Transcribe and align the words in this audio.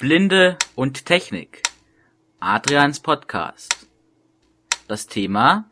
Blinde 0.00 0.56
und 0.76 1.06
Technik. 1.06 1.64
Adrians 2.38 3.00
Podcast. 3.00 3.88
Das 4.86 5.08
Thema 5.08 5.68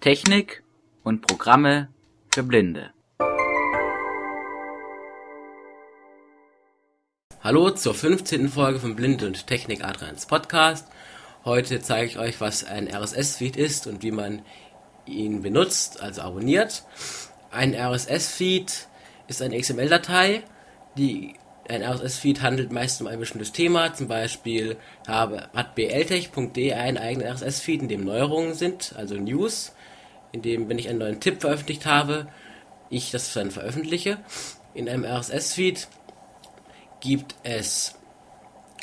Technik 0.00 0.62
und 1.02 1.26
Programme 1.26 1.88
für 2.30 2.42
Blinde. 2.42 2.92
Hallo 7.40 7.70
zur 7.70 7.94
15. 7.94 8.50
Folge 8.50 8.80
von 8.80 8.94
Blinde 8.94 9.26
und 9.26 9.46
Technik 9.46 9.82
Adrians 9.82 10.26
Podcast. 10.26 10.86
Heute 11.46 11.80
zeige 11.80 12.04
ich 12.04 12.18
euch, 12.18 12.42
was 12.42 12.64
ein 12.64 12.86
RSS-Feed 12.86 13.56
ist 13.56 13.86
und 13.86 14.02
wie 14.02 14.10
man 14.10 14.42
ihn 15.06 15.40
benutzt, 15.40 16.02
also 16.02 16.20
abonniert. 16.20 16.84
Ein 17.50 17.74
RSS-Feed 17.74 18.88
ist 19.26 19.40
eine 19.40 19.58
XML-Datei, 19.58 20.42
die 20.98 21.32
ein 21.68 21.82
RSS-Feed 21.82 22.42
handelt 22.42 22.72
meist 22.72 23.00
um 23.00 23.06
ein 23.06 23.18
bestimmtes 23.18 23.52
Thema, 23.52 23.94
zum 23.94 24.08
Beispiel 24.08 24.76
habe, 25.06 25.48
hat 25.54 25.74
bltech.de 25.74 26.72
einen 26.72 26.96
eigenen 26.96 27.28
RSS-Feed, 27.28 27.82
in 27.82 27.88
dem 27.88 28.04
Neuerungen 28.04 28.54
sind, 28.54 28.94
also 28.96 29.16
News, 29.16 29.72
in 30.32 30.42
dem, 30.42 30.68
wenn 30.68 30.78
ich 30.78 30.88
einen 30.88 30.98
neuen 30.98 31.20
Tipp 31.20 31.40
veröffentlicht 31.40 31.86
habe, 31.86 32.28
ich 32.90 33.10
das 33.10 33.32
dann 33.32 33.50
veröffentliche. 33.50 34.18
In 34.74 34.88
einem 34.88 35.04
RSS-Feed 35.04 35.88
gibt 37.00 37.34
es 37.42 37.94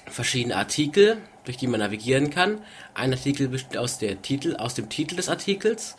verschiedene 0.07 0.55
Artikel, 0.55 1.17
durch 1.43 1.57
die 1.57 1.67
man 1.67 1.79
navigieren 1.79 2.29
kann. 2.29 2.59
Ein 2.93 3.13
Artikel 3.13 3.47
besteht 3.47 3.77
aus, 3.77 3.97
der 3.97 4.21
Titel, 4.21 4.55
aus 4.55 4.75
dem 4.75 4.89
Titel 4.89 5.15
des 5.15 5.29
Artikels, 5.29 5.95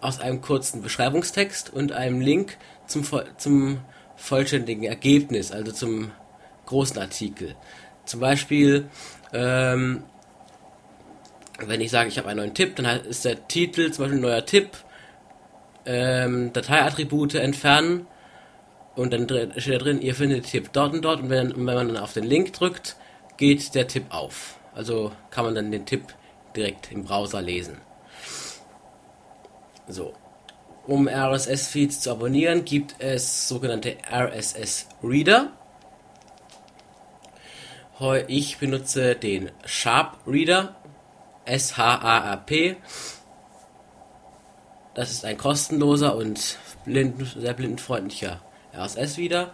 aus 0.00 0.20
einem 0.20 0.40
kurzen 0.40 0.82
Beschreibungstext 0.82 1.72
und 1.72 1.92
einem 1.92 2.20
Link 2.20 2.56
zum, 2.86 3.04
zum 3.36 3.80
vollständigen 4.16 4.84
Ergebnis, 4.84 5.52
also 5.52 5.72
zum 5.72 6.10
großen 6.66 6.98
Artikel. 6.98 7.54
Zum 8.04 8.20
Beispiel, 8.20 8.88
ähm, 9.32 10.04
wenn 11.58 11.80
ich 11.80 11.90
sage, 11.90 12.08
ich 12.08 12.18
habe 12.18 12.28
einen 12.28 12.38
neuen 12.38 12.54
Tipp, 12.54 12.76
dann 12.76 12.86
ist 13.04 13.24
der 13.24 13.48
Titel 13.48 13.90
zum 13.90 14.04
Beispiel 14.04 14.18
ein 14.18 14.22
neuer 14.22 14.44
Tipp, 14.44 14.70
ähm, 15.86 16.52
Dateiattribute 16.52 17.36
entfernen 17.36 18.06
und 18.94 19.12
dann 19.12 19.28
steht 19.58 19.74
da 19.74 19.78
drin, 19.78 20.00
ihr 20.00 20.14
findet 20.14 20.44
den 20.44 20.50
Tipp 20.50 20.70
dort 20.72 20.94
und 20.94 21.02
dort 21.02 21.20
und 21.20 21.30
wenn, 21.30 21.54
wenn 21.54 21.64
man 21.64 21.88
dann 21.88 21.96
auf 21.96 22.12
den 22.12 22.24
Link 22.24 22.52
drückt, 22.52 22.96
geht 23.36 23.74
der 23.74 23.86
Tipp 23.86 24.06
auf. 24.10 24.58
Also 24.74 25.12
kann 25.30 25.44
man 25.44 25.54
dann 25.54 25.70
den 25.70 25.86
Tipp 25.86 26.02
direkt 26.54 26.92
im 26.92 27.04
Browser 27.04 27.40
lesen. 27.40 27.78
So, 29.88 30.14
um 30.86 31.08
RSS-Feeds 31.08 32.00
zu 32.00 32.10
abonnieren, 32.10 32.64
gibt 32.64 32.96
es 32.98 33.48
sogenannte 33.48 33.96
RSS-Reader. 34.10 35.50
Ich 38.28 38.58
benutze 38.58 39.14
den 39.14 39.50
Sharp 39.64 40.18
Reader, 40.26 40.76
S-H-A-R-P. 41.44 42.76
Das 44.94 45.10
ist 45.10 45.24
ein 45.24 45.36
kostenloser 45.38 46.14
und 46.16 46.58
blind, 46.84 47.34
sehr 47.36 47.54
blindenfreundlicher 47.54 48.40
RSS-Reader, 48.74 49.52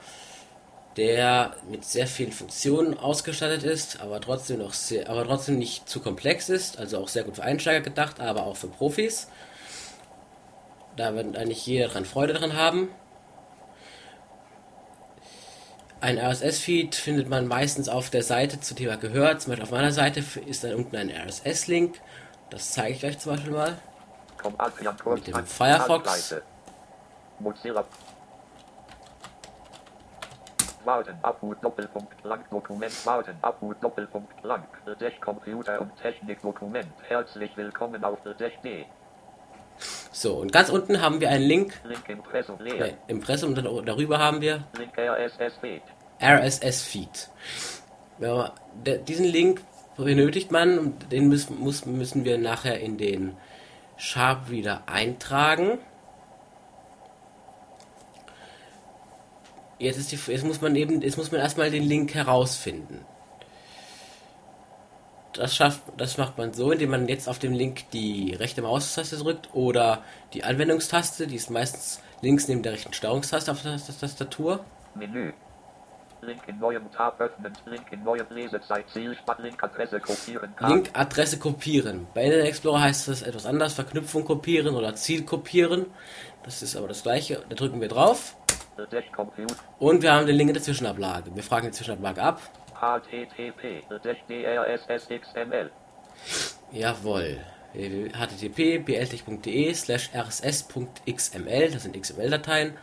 der 0.97 1.56
mit 1.70 1.84
sehr 1.84 2.06
vielen 2.06 2.33
Funktionen 2.33 2.98
ausgestattet 2.98 3.62
ist, 3.62 4.00
aber 4.00 4.20
trotzdem, 4.20 4.58
noch 4.58 4.72
sehr, 4.75 5.08
aber 5.08 5.25
trotzdem 5.25 5.58
nicht 5.58 5.88
zu 5.88 6.00
komplex 6.00 6.48
ist, 6.48 6.78
also 6.78 6.98
auch 6.98 7.08
sehr 7.08 7.25
gut 7.25 7.36
für 7.36 7.42
Einsteiger 7.42 7.80
gedacht, 7.80 8.20
aber 8.20 8.44
auch 8.44 8.56
für 8.56 8.69
Profis. 8.69 9.28
Da 10.96 11.14
wird 11.14 11.36
eigentlich 11.36 11.66
jeder 11.66 11.88
dran 11.88 12.04
Freude 12.04 12.34
dran 12.34 12.56
haben. 12.56 12.90
Ein 16.00 16.18
RSS-Feed 16.18 16.96
findet 16.96 17.28
man 17.28 17.46
meistens 17.46 17.88
auf 17.88 18.10
der 18.10 18.24
Seite 18.24 18.60
zu 18.60 18.74
Thema 18.74 18.96
gehört. 18.96 19.40
Zum 19.40 19.50
Beispiel 19.50 19.62
auf 19.62 19.70
meiner 19.70 19.92
Seite 19.92 20.24
ist 20.46 20.64
dann 20.64 20.74
unten 20.74 20.96
ein 20.96 21.10
RSS-Link. 21.10 22.00
Das 22.50 22.72
zeige 22.72 22.94
ich 22.96 23.04
euch 23.04 23.18
zum 23.20 23.36
Beispiel 23.36 23.52
mal. 23.52 23.78
Mit 25.04 25.26
dem 25.28 25.47
Firefox. 25.47 26.34
Warten, 30.84 31.16
Abhut, 31.22 31.62
Doppelpunkt, 31.62 32.25
lang, 32.25 32.44
Dokument, 32.50 33.06
warten, 33.06 33.36
Abhut, 33.41 33.76
Doppelpunkt, 33.81 34.42
lang, 34.42 34.64
Dech 35.00 35.20
Computer 35.20 35.81
und 35.81 35.94
Technik, 35.97 36.42
Dokument. 36.42 36.92
Herzlich 37.06 37.56
willkommen 37.56 38.02
auf 38.02 38.19
Dech.de. 38.41 38.86
So, 40.12 40.34
und 40.34 40.53
ganz 40.53 40.69
unten 40.69 41.00
haben 41.00 41.21
wir 41.21 41.31
einen 41.31 41.45
Link. 41.45 41.81
Link 41.84 42.09
Impressum 42.09 42.61
leer. 42.61 42.75
Ne, 42.75 42.99
Impressum, 43.06 43.55
und 43.55 43.89
darüber 43.89 44.19
haben 44.19 44.43
wir 44.43 44.65
Link 44.78 44.93
RSS 44.97 45.56
Feed. 45.61 45.83
RSS 46.23 46.83
Feed. 46.83 47.31
Ja, 48.21 48.53
diesen 49.09 49.25
Link 49.25 49.62
benötigt 49.97 50.50
man 50.50 50.78
und 50.78 51.11
den 51.12 51.28
müssen, 51.28 51.59
muss, 51.59 51.87
müssen 51.87 52.25
wir 52.25 52.37
nachher 52.37 52.78
in 52.78 52.99
den 52.99 53.37
Sharp 53.97 54.50
Reader 54.50 54.83
eintragen. 54.87 55.78
Jetzt, 59.79 59.99
ist 59.99 60.12
die, 60.12 60.19
jetzt 60.31 60.44
muss 60.44 60.61
man 60.61 60.77
eben, 60.77 61.00
jetzt 61.00 61.17
muss 61.17 61.33
man 61.33 61.41
erstmal 61.41 61.71
den 61.71 61.83
Link 61.83 62.15
herausfinden 62.15 63.05
das 65.34 65.56
schafft, 65.56 65.82
das 65.97 66.19
macht 66.19 66.38
man 66.38 66.53
so, 66.53 66.70
indem 66.72 66.91
man 66.91 67.09
jetzt 67.09 67.28
auf 67.28 67.38
dem 67.38 67.53
Link 67.53 67.91
die 67.91 68.34
rechte 68.34 68.62
Maustaste 68.62 69.16
drückt 69.16 69.54
oder 69.54 70.03
die 70.32 70.44
Anwendungstaste, 70.44 71.26
die 71.26 71.37
ist 71.37 71.50
meistens 71.50 72.03
links 72.20 72.48
neben 72.48 72.62
der 72.62 72.72
rechten 72.72 72.93
Steuerungstaste 72.93 73.50
auf 73.50 73.62
der 73.62 73.76
Tastatur. 73.76 74.65
Menü. 74.94 75.32
Link 76.20 76.41
in 76.47 76.60
neuem 76.60 76.88
Tab 76.93 77.20
öffnen. 77.20 77.53
Link 77.66 77.91
in 77.91 78.04
neuem 78.04 78.26
Lesezeit. 78.31 78.88
Zielspart. 78.91 79.41
Link 79.41 79.60
Adresse 79.62 79.98
kopieren. 79.98 80.54
Link 80.60 80.91
Adresse 80.93 81.38
kopieren. 81.38 82.06
Bei 82.14 82.22
Internet 82.22 82.47
Explorer 82.47 82.81
heißt 82.81 83.09
das 83.09 83.22
etwas 83.22 83.44
anders. 83.44 83.75
Verknüpfung 83.75 84.25
kopieren 84.25 84.76
oder 84.76 84.94
Ziel 84.94 85.25
kopieren. 85.25 85.87
Das 86.44 86.62
ist 86.62 86.76
aber 86.76 86.87
das 86.87 87.03
gleiche. 87.03 87.43
Da 87.49 87.56
drücken 87.56 87.81
wir 87.81 87.88
drauf. 87.88 88.37
Und 89.81 90.03
wir 90.03 90.12
haben 90.12 90.26
den 90.26 90.37
Link 90.37 90.50
in 90.50 90.54
der 90.54 90.62
Zwischenablage. 90.62 91.34
Wir 91.34 91.43
fragen 91.43 91.66
die 91.66 91.72
Zwischenablage 91.72 92.22
ab. 92.22 92.41
HTTP 92.82 93.84
DRSSXML. 94.28 95.70
Jawohl. 96.72 97.38
http 97.75 98.84
bltech.de 98.84 99.72
slash 99.72 100.10
rss.xml, 100.12 101.70
das 101.70 101.84
sind 101.84 102.00
XML-Dateien. 102.00 102.76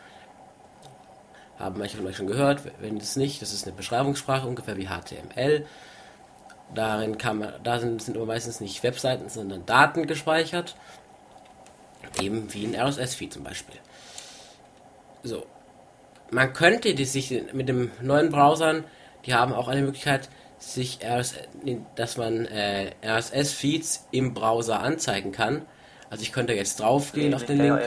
Haben 1.58 1.78
manche 1.78 1.98
von 1.98 2.06
euch 2.06 2.16
schon 2.16 2.26
gehört, 2.26 2.62
wenn 2.80 2.96
es 2.96 3.16
nicht, 3.16 3.42
das 3.42 3.52
ist 3.52 3.66
eine 3.66 3.76
Beschreibungssprache, 3.76 4.48
ungefähr 4.48 4.78
wie 4.78 4.88
HTML. 4.88 5.66
Darin 6.74 7.18
kann 7.18 7.38
man, 7.38 7.52
da 7.62 7.78
sind, 7.78 8.00
sind 8.00 8.16
aber 8.16 8.26
meistens 8.26 8.60
nicht 8.60 8.82
Webseiten, 8.82 9.28
sondern 9.28 9.66
Daten 9.66 10.06
gespeichert. 10.06 10.76
Eben 12.20 12.52
wie 12.54 12.64
ein 12.64 12.74
RSS-Feed 12.74 13.34
zum 13.34 13.44
Beispiel. 13.44 13.76
So. 15.22 15.44
Man 16.30 16.52
könnte 16.54 16.96
sich 17.04 17.30
mit 17.52 17.68
dem 17.68 17.90
neuen 18.00 18.30
Browsern 18.30 18.84
die 19.26 19.34
haben 19.34 19.52
auch 19.52 19.68
eine 19.68 19.82
Möglichkeit, 19.82 20.28
sich 20.58 21.00
RS, 21.02 21.34
dass 21.94 22.16
man 22.16 22.46
äh, 22.46 22.92
RSS-Feeds 23.02 24.08
im 24.10 24.34
Browser 24.34 24.80
anzeigen 24.80 25.32
kann. 25.32 25.66
Also 26.10 26.22
ich 26.22 26.32
könnte 26.32 26.52
jetzt 26.52 26.80
draufgehen 26.80 27.34
auf 27.34 27.44
den 27.44 27.58
Link. 27.58 27.80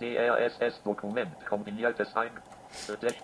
DRSS-Dokument 0.00 1.46
kombiniertes 1.48 2.14
ein. 2.14 2.30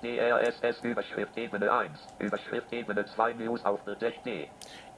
DRSS 0.03 0.83
Überschrift 0.83 1.37
Ebene 1.37 1.71
1, 1.71 1.91
Überschrift 2.21 2.73
Ebene 2.73 3.05
2 3.05 3.33
News 3.35 3.65
auf 3.65 3.81
DD. 3.85 4.49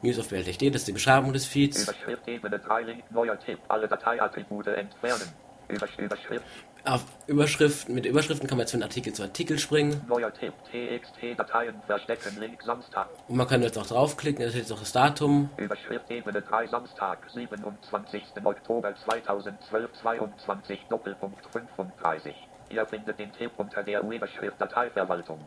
News 0.03 0.19
auf 0.19 0.29
BLTD, 0.29 0.71
das 0.71 0.83
ist 0.83 0.89
die 0.89 0.93
Beschreibung 0.93 1.33
des 1.33 1.47
Feeds. 1.47 1.83
Überschrift 1.83 2.29
Ebene 2.29 2.59
3 2.59 2.83
Link 2.83 3.11
neuer 3.11 3.39
Tipp, 3.39 3.59
alle 3.69 3.89
Dateiattribute 3.89 4.69
entfernen. 4.69 5.33
Überschrift 5.69 6.45
auf 6.85 7.05
Überschriften, 7.27 7.95
mit 7.95 8.07
Überschriften 8.07 8.49
kann 8.49 8.59
man 8.59 8.65
jetzt 8.65 8.73
von 8.73 8.83
Artikel 8.83 9.13
zu 9.13 9.23
Artikel 9.23 9.59
springen. 9.59 10.03
Neuer 10.07 10.33
Tipp, 10.33 10.53
TXT-Dateien 10.71 11.75
verstecken, 11.87 12.39
Link 12.39 12.63
Samstag. 12.63 13.09
Und 13.29 13.37
man 13.37 13.47
kann 13.47 13.63
jetzt 13.63 13.79
auch 13.79 13.87
draufklicken, 13.87 14.45
da 14.45 14.51
steht 14.51 14.63
jetzt 14.63 14.73
auch 14.73 14.81
das 14.81 14.93
Datum. 14.93 15.49
Überschrift 15.57 16.11
Ebene 16.11 16.43
3 16.43 16.67
Samstag, 16.67 17.19
27. 17.33 18.23
Oktober 18.45 18.95
2012, 19.05 19.93
22 20.03 20.81
Doppelpunkt 20.91 21.47
35. 21.53 22.35
Ihr 22.71 22.87
findet 22.87 23.19
den 23.19 23.33
Tipp 23.33 23.53
unter 23.57 23.83
der 23.83 24.03
Überschrift 24.03 24.61
Dateiverwaltung. 24.61 25.41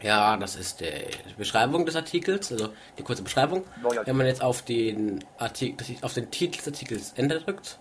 Ja, 0.00 0.36
das 0.36 0.54
ist 0.54 0.80
die 0.80 1.34
Beschreibung 1.36 1.84
des 1.84 1.96
Artikels, 1.96 2.52
also 2.52 2.68
die 2.96 3.02
kurze 3.02 3.22
Beschreibung. 3.22 3.64
Wenn 4.04 4.16
man 4.16 4.26
jetzt 4.26 4.42
auf 4.42 4.62
den 4.62 5.24
Artikel, 5.38 5.96
auf 6.02 6.14
den 6.14 6.30
Titel 6.30 6.58
des 6.58 6.68
Artikels 6.68 7.12
Enter 7.16 7.40
drückt, 7.40 7.80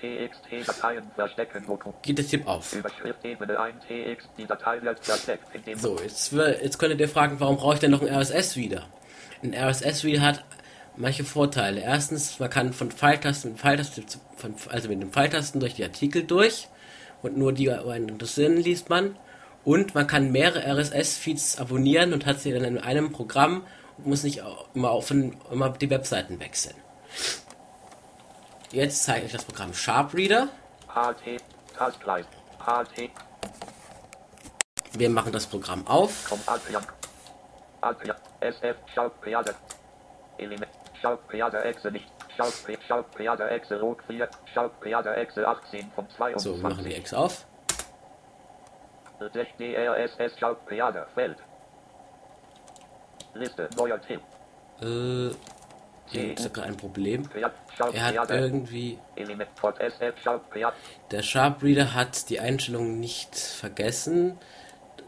TXT-Dateien 0.00 1.10
verstecken. 1.14 1.64
Geht 2.02 2.18
der 2.18 2.26
Tipp 2.26 2.46
auf. 2.46 2.74
Überschrift 2.74 3.24
Ebene 3.24 3.58
1 3.58 3.76
TX, 3.86 4.24
die 4.38 4.46
Datei 4.46 4.82
wird 4.82 5.04
versteckt. 5.04 5.44
So, 5.76 5.98
jetzt, 5.98 6.32
jetzt 6.32 6.78
könntet 6.78 7.00
ihr 7.00 7.08
fragen, 7.08 7.40
warum 7.40 7.56
brauche 7.56 7.74
ich 7.74 7.80
denn 7.80 7.90
noch 7.90 8.02
ein 8.02 8.08
RSS 8.08 8.56
wieder? 8.56 8.86
Ein 9.42 9.54
RSS 9.54 10.04
wieder 10.04 10.20
hat 10.20 10.44
manche 10.96 11.24
Vorteile. 11.24 11.80
Erstens, 11.80 12.38
man 12.38 12.50
kann 12.50 12.72
von 12.72 12.90
Pfeiltasten 12.90 13.52
mit 13.52 13.60
Pfeiltasten, 13.60 14.04
also 14.68 14.88
mit 14.88 15.02
den 15.02 15.10
Pfeiltasten 15.10 15.60
durch 15.60 15.74
die 15.74 15.84
Artikel 15.84 16.24
durch 16.24 16.68
und 17.22 17.36
nur 17.36 17.52
die 17.52 17.70
einen 17.70 18.08
interessieren 18.08 18.56
liest 18.56 18.88
man. 18.88 19.16
Und 19.64 19.94
man 19.96 20.06
kann 20.06 20.30
mehrere 20.30 20.64
RSS-Feeds 20.64 21.58
abonnieren 21.58 22.12
und 22.12 22.24
hat 22.24 22.40
sie 22.40 22.52
dann 22.52 22.64
in 22.64 22.78
einem 22.78 23.10
Programm 23.10 23.66
und 23.98 24.06
muss 24.06 24.22
nicht 24.22 24.42
immer, 24.74 24.90
auf, 24.90 25.10
immer 25.10 25.70
die 25.70 25.90
Webseiten 25.90 26.38
wechseln. 26.38 26.76
Jetzt 28.72 29.04
zeige 29.04 29.26
ich 29.26 29.32
das 29.32 29.44
Programm 29.44 29.72
Sharpreader. 29.72 30.48
Wir 34.92 35.10
machen 35.10 35.32
das 35.32 35.46
Programm 35.46 35.86
auf. 35.86 36.26
Komm 36.28 36.40
Adrian, 36.46 36.84
Adrian, 37.82 38.16
SF, 38.40 38.76
Schaut, 38.94 39.20
Peade, 39.20 39.54
Element, 40.38 40.70
Schaut, 41.00 41.26
Peade, 41.28 41.62
Exe 41.64 41.90
nicht, 41.90 42.06
Schaut, 42.36 42.64
Pe- 42.64 42.78
Schaut, 42.88 43.10
Peade, 43.12 43.48
Exe, 43.50 43.78
Rot 43.80 43.98
4, 44.06 44.28
Schaut, 44.54 44.80
Peade, 44.80 45.14
Exe 45.16 45.46
18 45.46 45.90
von 45.94 46.06
So, 46.36 46.56
wir 46.56 46.62
machen 46.62 46.84
die 46.84 46.90
22. 46.92 46.96
Ex 46.96 47.14
auf. 47.14 47.46
6 49.32 49.50
DRSS, 49.58 50.38
Schaut, 50.38 50.64
Peade, 50.66 51.06
Feld. 51.14 51.38
Liste, 53.34 53.68
neuer 53.76 54.00
Tipp, 54.00 54.22
Äh, 54.80 55.30
hier 56.08 56.34
ist 56.34 56.54
gerade 56.54 56.68
ein 56.68 56.76
Problem. 56.76 57.28
Er 57.92 58.04
hat 58.04 58.30
irgendwie 58.30 58.98
Der 61.10 61.22
Sharpreader 61.22 61.94
hat 61.94 62.30
die 62.30 62.40
Einstellungen 62.40 63.00
nicht 63.00 63.36
vergessen. 63.36 64.38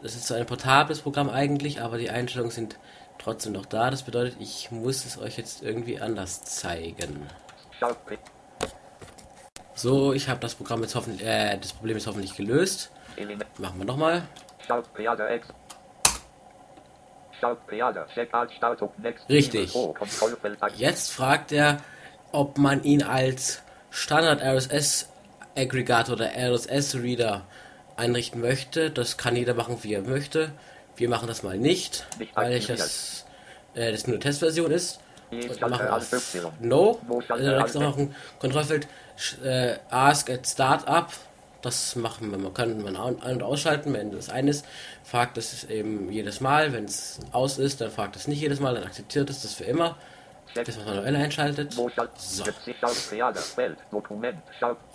Das 0.01 0.15
ist 0.15 0.27
so 0.27 0.33
ein 0.33 0.45
portables 0.45 1.01
Programm 1.01 1.29
eigentlich, 1.29 1.81
aber 1.81 1.97
die 1.97 2.09
Einstellungen 2.09 2.51
sind 2.51 2.77
trotzdem 3.17 3.53
noch 3.53 3.65
da. 3.65 3.89
Das 3.91 4.03
bedeutet, 4.03 4.37
ich 4.39 4.71
muss 4.71 5.05
es 5.05 5.17
euch 5.17 5.37
jetzt 5.37 5.61
irgendwie 5.63 5.99
anders 5.99 6.43
zeigen. 6.43 7.27
So, 9.73 10.13
ich 10.13 10.27
habe 10.27 10.39
das 10.41 10.55
Programm 10.55 10.81
jetzt 10.81 10.95
hoffentlich, 10.95 11.25
äh, 11.25 11.57
das 11.57 11.73
Problem 11.73 11.95
ist 11.97 12.07
hoffentlich 12.07 12.35
gelöst. 12.35 12.91
Machen 13.57 13.79
wir 13.79 13.85
nochmal. 13.85 14.23
Richtig. 19.29 19.75
Jetzt 20.75 21.11
fragt 21.11 21.51
er, 21.51 21.81
ob 22.31 22.57
man 22.57 22.83
ihn 22.83 23.03
als 23.03 23.61
Standard 23.89 24.41
RSS 24.41 25.09
Aggregator 25.55 26.15
oder 26.15 26.31
RSS 26.35 26.95
Reader 26.95 27.45
einrichten 27.95 28.41
möchte. 28.41 28.91
Das 28.91 29.17
kann 29.17 29.35
jeder 29.35 29.53
machen, 29.53 29.77
wie 29.81 29.93
er 29.93 30.01
möchte. 30.01 30.51
Wir 30.95 31.09
machen 31.09 31.27
das 31.27 31.43
mal 31.43 31.57
nicht, 31.57 32.05
Nicht 32.17 32.35
weil 32.35 32.53
ich 32.53 32.67
das, 32.67 33.25
äh, 33.73 33.91
das 33.91 34.05
nur 34.07 34.15
eine 34.15 34.19
Testversion 34.19 34.71
ist. 34.71 34.99
Und 35.31 35.43
Schalter 35.43 35.69
machen 35.69 35.87
auf. 35.87 36.11
No. 36.59 36.99
Wo 37.07 37.21
Schalter 37.21 37.33
Also 37.35 37.51
da 37.51 37.57
gibt 37.57 37.69
es 37.69 37.75
noch 37.75 37.97
ein 37.97 38.15
Kontrollfeld 38.39 38.87
äh, 39.43 39.75
Ask 39.89 40.29
at 40.29 40.47
Startup. 40.47 41.07
Das 41.61 41.95
machen 41.95 42.31
wir. 42.31 42.37
Man 42.37 42.53
kann 42.53 42.81
man 42.81 42.95
an- 42.95 43.15
und 43.15 43.43
ausschalten, 43.43 43.93
wenn 43.93 44.11
das 44.11 44.29
ein 44.29 44.47
ist. 44.47 44.65
Fragt 45.03 45.37
es 45.37 45.65
eben 45.65 46.11
jedes 46.11 46.39
Mal. 46.39 46.71
Wenn 46.71 46.85
es 46.85 47.19
aus 47.31 47.57
ist, 47.57 47.81
dann 47.81 47.91
fragt 47.91 48.15
es 48.15 48.27
nicht 48.27 48.41
jedes 48.41 48.59
Mal. 48.59 48.75
Dann 48.75 48.85
akzeptiert 48.85 49.29
es 49.29 49.41
das 49.41 49.53
für 49.53 49.65
immer. 49.65 49.97
Bis 50.53 50.77
man 50.77 50.85
manuell 50.85 51.15
einschaltet. 51.15 51.73
So. 51.73 52.43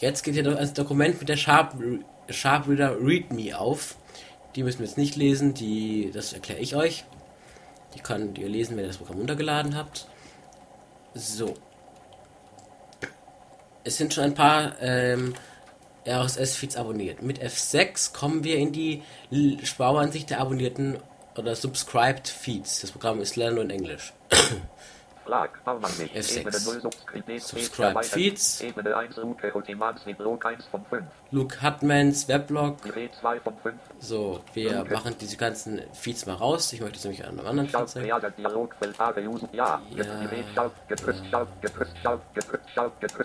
Jetzt 0.00 0.22
geht 0.22 0.34
hier 0.34 0.42
das 0.42 0.72
Dokument 0.72 1.20
mit 1.20 1.28
der 1.28 1.36
Sharp, 1.36 1.74
Sharpreader 2.28 2.96
README 3.00 3.58
auf. 3.58 3.96
Die 4.56 4.62
müssen 4.62 4.80
wir 4.80 4.86
jetzt 4.86 4.98
nicht 4.98 5.16
lesen, 5.16 5.54
die, 5.54 6.10
das 6.12 6.32
erkläre 6.32 6.60
ich 6.60 6.76
euch. 6.76 7.04
Die 7.94 8.00
könnt 8.00 8.38
ihr 8.38 8.48
lesen, 8.48 8.76
wenn 8.76 8.84
ihr 8.84 8.88
das 8.88 8.96
Programm 8.96 9.18
runtergeladen 9.18 9.76
habt. 9.76 10.08
So. 11.14 11.54
Es 13.84 13.96
sind 13.96 14.14
schon 14.14 14.24
ein 14.24 14.34
paar 14.34 14.80
ähm, 14.80 15.34
RSS-Feeds 16.06 16.76
abonniert. 16.76 17.22
Mit 17.22 17.42
F6 17.42 18.12
kommen 18.12 18.44
wir 18.44 18.56
in 18.56 18.72
die 18.72 19.02
Spauansicht 19.62 20.30
der 20.30 20.40
abonnierten 20.40 20.98
oder 21.36 21.54
subscribed 21.54 22.28
Feeds. 22.28 22.80
Das 22.80 22.92
Programm 22.92 23.20
ist 23.20 23.36
leider 23.36 23.52
nur 23.52 23.64
in 23.64 23.70
Englisch. 23.70 24.12
Flag, 25.24 25.48
Baumann 25.64 25.90
nicht, 25.98 26.14
F6. 26.14 26.40
Ebene 26.40 26.60
0, 26.64 26.80
Subscribe, 26.82 27.22
D, 27.22 27.38
Subscribe 27.38 27.88
erweitert. 27.88 28.12
Feeds. 28.12 28.60
Ebene 28.60 28.94
1, 28.94 29.16
Luke, 29.16 29.52
Ultimans, 29.54 30.00
Blog 30.18 30.44
1 30.44 30.66
von 30.66 30.84
5, 30.84 31.02
Luke 31.30 31.62
Hutmans 31.62 32.28
Weblog. 32.28 32.82
Gerät 32.82 33.12
2 33.20 33.40
von 33.40 33.56
5, 33.62 33.74
So, 34.00 34.40
wir 34.52 34.84
machen 34.84 35.16
diese 35.18 35.38
ganzen 35.38 35.80
Feeds 35.94 36.26
mal 36.26 36.34
raus. 36.34 36.72
Ich 36.74 36.80
möchte 36.82 36.98
es 36.98 37.04
nämlich 37.04 37.24
an 37.24 37.38
einem 37.38 37.46
anderen 37.46 37.70
Feed 37.70 37.88
zeigen. 37.88 38.06
Ja, 38.06 38.20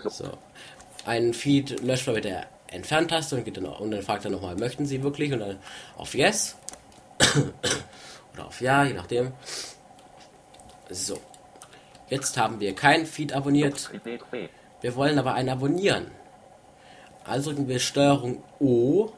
So. 0.06 0.38
Einen 1.04 1.34
Feed 1.34 1.80
löscht 1.82 2.06
man 2.06 2.14
mit 2.16 2.24
der 2.24 2.46
Entfernt-Taste 2.70 3.36
und, 3.36 3.44
geht 3.44 3.56
dann, 3.56 3.66
und 3.66 3.90
dann 3.90 4.02
fragt 4.02 4.24
er 4.24 4.30
nochmal, 4.30 4.56
möchten 4.56 4.86
Sie 4.86 5.02
wirklich? 5.02 5.32
Und 5.32 5.40
dann 5.40 5.58
auf 5.96 6.14
Yes. 6.14 6.56
Oder 8.34 8.46
auf 8.46 8.60
Ja, 8.60 8.84
je 8.84 8.94
nachdem. 8.94 9.32
So. 10.88 11.18
Jetzt 12.08 12.36
haben 12.36 12.58
wir 12.60 12.74
kein 12.74 13.06
Feed 13.06 13.32
abonniert. 13.32 13.90
Wir 14.80 14.96
wollen 14.96 15.18
aber 15.18 15.34
einen 15.34 15.48
abonnieren. 15.48 16.10
Also 17.24 17.50
drücken 17.50 17.68
wir 17.68 17.78
Steuerung 17.78 18.42
O, 18.58 19.10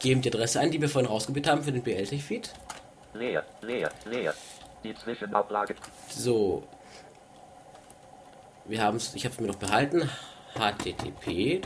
geben 0.00 0.22
die 0.22 0.28
Adresse 0.28 0.60
ein, 0.60 0.70
die 0.70 0.80
wir 0.80 0.88
vorhin 0.88 1.08
rausgebiet 1.08 1.48
haben 1.48 1.62
für 1.62 1.72
den 1.72 1.82
BLT-Feed. 1.82 2.52
So. 6.08 6.64
Wir 8.64 8.82
haben 8.82 8.96
es, 8.96 9.14
ich 9.14 9.24
habe 9.24 9.34
es 9.34 9.40
mir 9.40 9.46
noch 9.46 9.56
behalten. 9.56 10.10
Http 10.54 11.60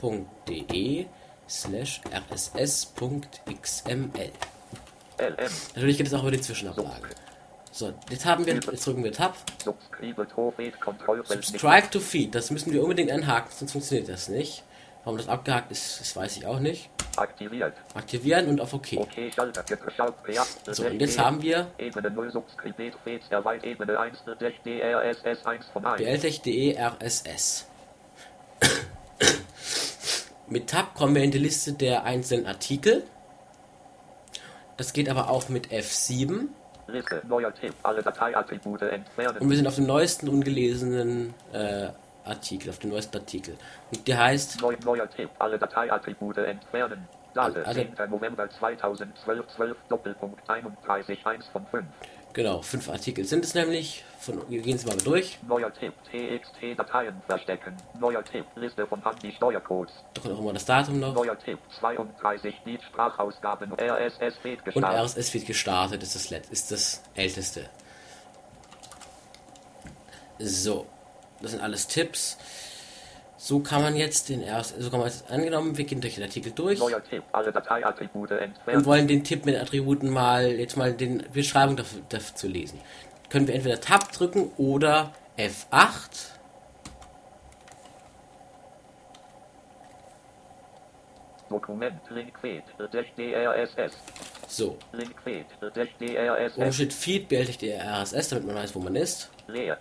bltech.de 0.00 1.06
slash 1.48 2.00
rss.xml. 2.32 4.32
Natürlich 5.74 5.98
geht 5.98 6.06
es 6.06 6.14
auch 6.14 6.22
über 6.22 6.30
die 6.30 6.40
Zwischenablage. 6.40 7.08
So, 7.72 7.92
jetzt 8.10 8.24
haben 8.24 8.46
wir, 8.46 8.54
jetzt 8.54 8.86
drücken 8.86 9.04
wir 9.04 9.12
Tab. 9.12 9.36
Subscribe 11.24 11.90
to 11.90 12.00
Feed, 12.00 12.34
das 12.34 12.50
müssen 12.50 12.72
wir 12.72 12.82
unbedingt 12.82 13.12
anhaken, 13.12 13.50
sonst 13.54 13.72
funktioniert 13.72 14.08
das 14.08 14.28
nicht. 14.28 14.64
Warum 15.04 15.16
das 15.16 15.28
abgehakt 15.28 15.70
ist, 15.70 16.00
das 16.00 16.14
weiß 16.14 16.36
ich 16.36 16.46
auch 16.46 16.58
nicht. 16.58 16.90
aktiviert, 17.16 17.74
Aktivieren 17.94 18.48
und 18.48 18.60
auf 18.60 18.74
OK. 18.74 18.88
Okay, 18.96 19.30
So, 20.66 20.86
und 20.86 21.00
jetzt 21.00 21.18
haben 21.18 21.40
wir 21.42 21.68
Ebene 21.78 22.10
0, 22.10 22.30
Subscribe, 22.30 22.92
Fets, 23.02 23.26
erweitert, 23.30 23.64
Ebene 23.64 23.98
1, 23.98 24.18
DRSS 24.24 25.46
1 25.46 25.66
von 25.72 25.86
1. 25.86 25.96
bltech.de 25.96 26.76
RSS. 26.78 27.66
mit 30.48 30.68
Tab 30.68 30.94
kommen 30.94 31.14
wir 31.14 31.22
in 31.22 31.30
die 31.30 31.38
Liste 31.38 31.72
der 31.72 32.04
einzelnen 32.04 32.46
Artikel. 32.46 33.04
Das 34.76 34.92
geht 34.92 35.08
aber 35.08 35.30
auch 35.30 35.48
mit 35.48 35.68
F7. 35.68 36.48
Liste, 36.88 37.22
Tipp. 37.54 37.74
Und 39.40 39.50
wir 39.50 39.56
sind 39.56 39.66
auf 39.66 39.76
dem 39.76 39.86
neuesten 39.86 40.28
ungelesenen 40.28 41.34
äh, 41.52 41.90
Artikel, 42.24 42.70
auf 42.70 42.78
dem 42.78 42.90
neuesten 42.90 43.16
Artikel. 43.18 43.56
Und 43.92 44.06
der 44.06 44.18
heißt 44.18 44.60
Neu, 44.60 44.76
neuer 44.84 45.08
Tipp, 45.10 45.30
alle 45.38 45.58
Dateiattribute 45.58 46.38
entfernen. 46.38 47.08
Date, 47.34 47.64
Alle- 47.64 47.72
10. 47.96 48.10
November 48.10 48.48
2012, 48.50 49.46
12, 49.54 49.76
Doppelpunkt 49.88 50.48
31, 50.50 51.24
1 51.24 51.46
von 51.48 51.64
5. 51.66 51.86
Genau, 52.32 52.62
fünf 52.62 52.88
Artikel 52.88 53.24
sind 53.24 53.44
es 53.44 53.54
nämlich. 53.54 54.04
Von, 54.20 54.48
wir 54.48 54.60
gehen 54.62 54.76
es 54.76 54.84
mal 54.86 54.96
durch. 54.98 55.38
Neuer 55.48 55.72
Tipp, 55.72 55.92
TXT-Dateien 56.12 57.20
verstecken. 57.26 57.76
Neuer 57.98 58.22
Tipp, 58.22 58.44
Liste 58.54 58.86
von 58.86 59.02
Handy-Steuercodes. 59.02 59.92
Kommt 60.22 60.34
auch 60.34 60.40
immer 60.40 60.52
das 60.52 60.64
Datum 60.64 61.00
noch. 61.00 61.14
Neuer 61.14 61.36
Tipp, 61.38 61.58
32 61.80 62.60
Beat 62.64 62.82
Sprachausgaben, 62.82 63.72
RSS 63.72 64.36
Feed 64.42 64.58
Und 64.58 64.64
gestartet. 64.66 65.00
RSS 65.16 65.34
wird 65.34 65.46
gestartet, 65.46 66.02
ist 66.02 66.14
das, 66.14 66.30
ist 66.50 66.70
das 66.70 67.02
älteste. 67.14 67.68
So, 70.38 70.86
das 71.40 71.52
sind 71.52 71.62
alles 71.62 71.86
Tipps. 71.86 72.38
So 73.36 73.60
kann 73.60 73.80
man 73.80 73.96
jetzt 73.96 74.28
den 74.28 74.42
RSS, 74.44 74.74
so 74.80 74.90
kann 74.90 75.00
man 75.00 75.08
jetzt 75.08 75.30
angenommen, 75.30 75.78
wir 75.78 75.86
gehen 75.86 76.02
durch 76.02 76.16
den 76.16 76.24
Artikel 76.24 76.52
durch 76.52 76.78
Neuer 76.78 77.02
Tipp, 77.02 77.22
und 78.66 78.84
wollen 78.84 79.08
den 79.08 79.24
Tipp 79.24 79.46
mit 79.46 79.56
Attributen 79.56 80.10
mal, 80.10 80.46
jetzt 80.46 80.76
mal 80.76 80.92
den 80.92 81.24
Beschreibung 81.32 81.74
dafür, 81.76 82.02
dafür 82.10 82.36
zu 82.36 82.48
lesen. 82.48 82.78
Können 83.30 83.46
wir 83.46 83.54
entweder 83.54 83.80
Tab 83.80 84.12
drücken 84.12 84.50
oder 84.58 85.14
F8. 85.38 86.32
Dokument, 91.48 91.98
Link 92.10 92.38
Feed, 92.40 92.62
DRSS. 92.78 93.96
So, 94.48 94.76
Link 94.92 95.14
Feed, 95.24 95.46
oben 95.62 95.88
DRSS. 95.98 96.74
steht 96.74 96.92
Feed, 96.92 97.28
behelligt 97.28 97.62
der 97.62 98.02
RSS, 98.02 98.28
damit 98.28 98.46
man 98.46 98.56
weiß, 98.56 98.74
wo 98.74 98.80
man 98.80 98.96
ist. 98.96 99.30
Leer. 99.46 99.78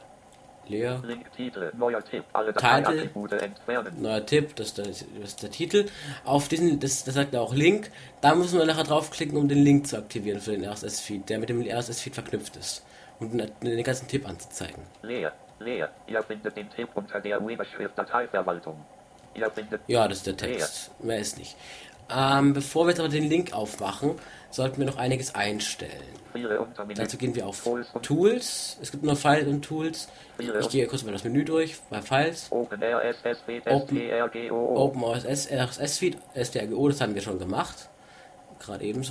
Leer. 0.69 1.01
Titel, 1.35 1.71
neuer 1.75 2.03
Tipp, 2.03 2.23
alle 2.31 2.53
Titel. 2.53 3.09
Neuer 3.97 4.25
Tipp, 4.25 4.55
das, 4.55 4.73
das, 4.75 4.87
das 4.87 5.05
ist 5.23 5.43
der 5.43 5.49
Titel. 5.49 5.87
Auf 6.25 6.47
diesen, 6.47 6.79
das, 6.79 7.03
das 7.03 7.15
sagt 7.15 7.33
er 7.33 7.41
auch 7.41 7.53
Link. 7.53 7.91
Da 8.21 8.35
müssen 8.35 8.59
wir 8.59 8.65
nachher 8.65 8.83
draufklicken, 8.83 9.35
um 9.35 9.47
den 9.47 9.63
Link 9.63 9.87
zu 9.87 9.97
aktivieren 9.97 10.39
für 10.39 10.51
den 10.51 10.65
RSS-Feed, 10.65 11.27
der 11.29 11.39
mit 11.39 11.49
dem 11.49 11.61
RSS-Feed 11.61 12.13
verknüpft 12.13 12.55
ist. 12.55 12.85
Und 13.19 13.33
den, 13.33 13.51
den 13.61 13.83
ganzen 13.83 14.07
Tipp 14.07 14.27
anzuzeigen. 14.27 14.83
Leer, 15.01 15.33
leer. 15.59 15.89
Ihr 16.07 16.23
findet 16.23 16.55
den 16.55 16.69
Tipp 16.69 16.89
unter 16.93 17.19
der 17.19 17.39
Überschrift 17.39 17.97
Dateiverwaltung. 17.97 18.77
Ja, 19.87 20.07
das 20.07 20.17
ist 20.19 20.27
der 20.27 20.37
Text. 20.37 20.91
Mehr 21.03 21.19
ist 21.19 21.37
nicht. 21.37 21.55
Ähm, 22.11 22.53
bevor 22.53 22.85
wir 22.85 22.91
jetzt 22.91 22.99
aber 22.99 23.09
den 23.09 23.29
Link 23.29 23.53
aufmachen, 23.53 24.15
sollten 24.51 24.79
wir 24.79 24.85
noch 24.85 24.97
einiges 24.97 25.35
einstellen. 25.35 26.19
Dazu 26.95 27.17
gehen 27.17 27.35
wir 27.35 27.47
auf 27.47 27.67
Tools. 28.01 28.77
Es 28.81 28.91
gibt 28.91 29.03
nur 29.03 29.15
Files 29.15 29.47
und 29.47 29.63
Tools. 29.63 30.09
Ich 30.37 30.69
gehe 30.69 30.87
kurz 30.87 31.03
mal 31.03 31.11
das 31.11 31.23
Menü 31.23 31.43
durch. 31.43 31.77
Bei 31.89 32.01
Files. 32.01 32.47
Open 32.51 32.81
RSS 32.83 33.39
Feed 35.97 36.17
STRGO, 36.35 36.89
das 36.89 37.01
haben 37.01 37.15
wir 37.15 37.21
schon 37.21 37.39
gemacht. 37.39 37.89
Gerade 38.59 38.83
eben, 38.83 39.01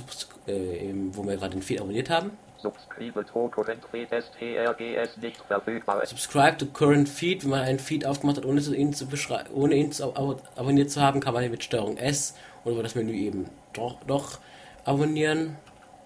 äh, 0.47 0.89
eben, 0.89 1.15
wo 1.15 1.23
wir 1.23 1.37
gerade 1.37 1.55
den 1.55 1.61
Feed 1.61 1.81
abonniert 1.81 2.09
haben. 2.09 2.31
Subscribe 2.61 3.25
to 3.25 3.47
current 3.47 3.81
feed 3.89 4.09
STRGS 4.09 5.17
nicht 5.17 5.37
verfügbar. 5.47 6.05
Subscribe 6.05 6.57
to 6.57 6.65
current 6.65 7.07
feed, 7.07 7.43
wenn 7.43 7.51
man 7.51 7.61
einen 7.61 7.79
Feed 7.79 8.05
aufgemacht 8.05 8.37
hat, 8.37 8.45
ohne 8.45 8.59
ihn 8.59 8.93
zu 8.93 9.07
ohne 9.53 9.75
ihn 9.75 9.93
zu 9.93 10.13
ab 10.13 10.43
abonniert 10.55 10.91
zu 10.91 11.01
haben, 11.01 11.21
kann 11.21 11.33
man 11.33 11.43
ihn 11.43 11.51
mit 11.51 11.63
Steuerung 11.63 11.97
S 11.97 12.35
oder 12.63 12.73
über 12.73 12.83
das 12.83 12.95
Menü 12.95 13.13
eben 13.13 13.49
doch, 13.73 14.03
doch 14.05 14.39
abonnieren. 14.85 15.57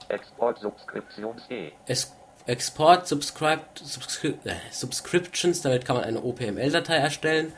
Export 0.09 0.59
Subscriptions 0.59 1.41
E. 1.49 1.71
Es 1.85 2.13
Export 2.45 3.07
Subscribed 3.07 3.79
Subscri 3.79 4.35
äh, 4.43 4.55
Subscriptions, 4.69 5.61
damit 5.61 5.85
kann 5.85 5.95
man 5.95 6.05
eine 6.05 6.21
OPML-Datei 6.21 6.97
erstellen, 6.97 7.53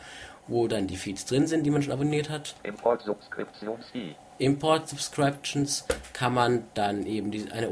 wo 0.47 0.67
dann 0.67 0.85
die 0.85 0.97
Feeds 0.97 1.25
drin 1.25 1.47
sind, 1.47 1.63
die 1.63 1.71
man 1.71 1.81
schon 1.81 1.93
abonniert 1.93 2.29
hat. 2.29 2.55
Import 2.61 3.01
Subscriptions 3.01 3.83
I. 3.95 4.15
Import 4.37 4.87
Subscriptions 4.87 5.85
kann 6.13 6.33
man 6.35 6.65
dann 6.75 7.07
eben 7.07 7.31
die, 7.31 7.51
eine 7.51 7.69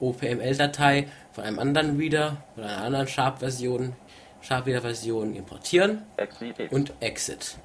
OPML-Datei 0.00 1.08
von 1.32 1.44
einem 1.44 1.58
anderen 1.58 1.96
Reader 1.96 2.36
oder 2.56 2.66
einer 2.66 2.82
anderen 2.84 3.08
Sharp-Version, 3.08 3.94
Sharp-Reader-Version 4.42 5.34
importieren 5.34 6.02
Exit 6.18 6.60
It. 6.60 6.72
und 6.72 6.92
Exit. 7.00 7.56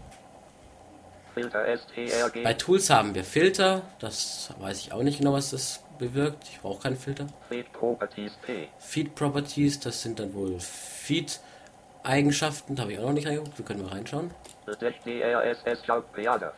Filter 1.41 1.77
STRG. 1.77 2.43
Bei 2.43 2.53
Tools 2.53 2.89
haben 2.89 3.15
wir 3.15 3.24
Filter, 3.24 3.84
das 4.00 4.53
weiß 4.60 4.79
ich 4.79 4.91
auch 4.91 5.03
nicht 5.03 5.19
genau, 5.19 5.31
was 5.34 5.51
das 5.51 5.81
bewirkt. 5.98 6.43
Ich 6.51 6.60
brauche 6.60 6.84
keinen 6.84 6.98
Filter. 6.98 7.27
Feed 7.50 7.72
Properties 7.72 8.34
P. 8.46 8.67
Feed 8.77 9.15
Properties, 9.15 9.79
das 9.79 10.01
sind 10.01 10.19
dann 10.19 10.34
wohl 10.34 10.60
Feed-Eigenschaften, 10.60 12.75
da 12.75 12.81
habe 12.84 12.91
ich 12.93 13.00
auch 13.00 13.05
noch 13.05 13.13
nicht 13.13 13.27
reingeguckt, 13.27 13.58
wir 13.58 13.65
können 13.65 13.84
mal 13.84 13.93
reinschauen. 13.93 14.31
DRSS. 14.65 15.81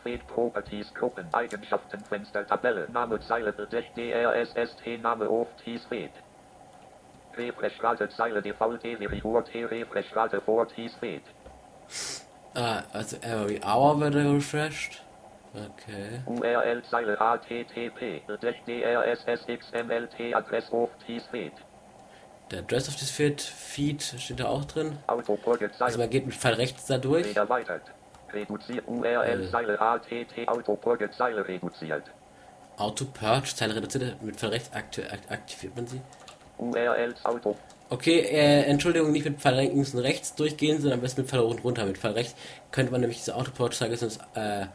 Feed 0.03 0.27
Properties 0.27 0.93
Gruppen. 0.93 1.33
Eigenschaften 1.33 2.03
Fenster 2.05 2.45
Tabelle. 2.45 2.87
Name 2.91 3.19
Zeile. 3.21 3.53
DRSS 3.53 4.75
T 4.83 4.97
Name 4.97 5.29
of 5.29 5.47
Ts 5.63 5.85
Feed. 5.85 6.11
Refresh 7.37 7.81
Rate 7.81 8.09
Zeile 8.09 8.41
Default 8.41 8.81
T 8.81 8.95
Refresh 8.95 10.13
Rate 10.15 10.41
for 10.41 10.67
Ts 10.67 10.93
Feed. 10.99 11.21
Ah, 12.55 12.83
also 12.93 13.17
every 13.21 13.59
hour 13.63 13.99
wird 13.99 14.15
er 14.15 14.33
refreshed. 14.33 15.01
Okay. 15.53 16.21
URL 16.27 16.81
Zeile 16.89 17.17
HTTP. 17.17 18.21
Bedeckt 18.27 18.67
DRSS 18.67 19.45
XMLT 19.47 20.33
Adress 20.35 20.69
of 20.71 20.89
Ts 21.05 21.25
Feed. 21.31 21.51
Der 22.49 22.59
Address 22.59 22.87
of 22.89 22.95
this 22.97 23.09
Feed, 23.11 23.41
Feed 23.41 24.01
steht 24.01 24.39
da 24.39 24.47
auch 24.47 24.65
drin. 24.65 24.97
Also 25.07 25.97
man 25.97 26.09
geht 26.09 26.25
mit 26.25 26.35
Pfeil 26.35 26.53
rechts 26.55 26.85
da 26.85 26.97
durch. 26.97 27.35
Erweitert. 27.35 27.83
Reduziert 28.33 28.87
URL 28.87 29.49
Zeile 29.49 29.77
HTT 29.77 30.47
Autopurge 30.47 31.09
Zeile 31.11 31.45
reduziert. 31.47 32.03
Auto 32.77 33.05
Purge, 33.05 33.53
Zeile 33.55 33.75
reduziert, 33.75 34.21
mit 34.21 34.37
Pfeil 34.37 34.49
rechts 34.51 34.73
akti 34.73 35.03
ak- 35.03 35.29
aktiviert 35.29 35.75
man 35.75 35.87
sie. 35.87 36.01
URLs 36.57 37.23
Auto. 37.25 37.55
Okay, 37.91 38.19
äh, 38.21 38.63
Entschuldigung, 38.63 39.11
nicht 39.11 39.25
mit 39.25 39.41
Pfeil 39.41 39.55
links 39.55 39.93
und 39.93 39.99
rechts 39.99 40.33
durchgehen, 40.33 40.79
sondern 40.79 40.99
am 40.99 41.01
besten 41.01 41.21
mit 41.21 41.29
Pfeil 41.29 41.41
hoch 41.41 41.51
und 41.51 41.61
runter. 41.65 41.85
Mit 41.85 41.97
Pfeil 41.97 42.13
rechts 42.13 42.35
könnte 42.71 42.89
man 42.93 43.01
nämlich 43.01 43.17
diese 43.17 43.35
Auto 43.35 43.51
Purge 43.51 43.75
Zeile 43.75 43.97
sonst 43.97 44.21
äh, 44.33 44.67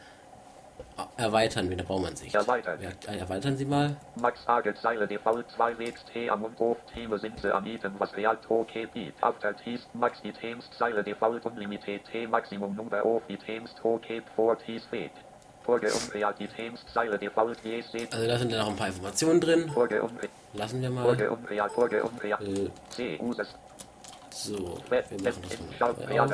erweitern 1.17 1.67
mit 1.67 1.79
der 1.79 1.85
Baumansicht. 1.85 2.35
Erweitert. 2.35 2.79
Ja, 2.79 2.91
äh, 3.11 3.17
erweitern 3.17 3.57
Sie 3.57 3.65
mal. 3.65 3.97
Max 4.21 4.39
Age 4.45 4.71
Zeile 4.83 5.07
Default 5.07 5.49
2 5.49 5.79
Wegs 5.79 6.05
T 6.13 6.29
am 6.29 6.43
und 6.43 6.61
auf 6.61 6.77
Team 6.93 7.17
sind 7.17 7.39
sie 7.39 7.51
an 7.51 7.65
Item 7.65 7.93
was 7.97 8.15
Real 8.15 8.37
Toke 8.37 8.87
Beat. 8.93 9.15
After 9.21 9.57
Tees 9.57 9.87
Max 9.95 10.19
Items 10.23 10.69
Zeile 10.77 11.03
Default 11.03 11.43
Unlimited 11.43 12.01
T 12.11 12.27
Maximum 12.27 12.75
Number 12.75 13.03
of 13.03 13.23
Items 13.29 13.73
Toke 13.81 14.21
for 14.35 14.59
Tees 14.59 14.85
Feed. 14.91 15.09
Purge 15.09 15.26
Also 18.11 18.27
da 18.27 18.39
sind 18.39 18.51
dann 18.51 18.59
noch 18.59 18.69
ein 18.69 18.75
paar 18.75 18.87
Informationen 18.87 19.41
drin. 19.41 19.71
Lassen 20.53 20.81
wir 20.81 20.89
mal. 20.89 21.19
Äh, 21.19 21.27
so, 24.29 24.79
wir 24.89 25.21
machen 25.23 25.43
das 25.79 25.79
mal 25.79 26.13
Ja, 26.13 26.25
auf. 26.25 26.31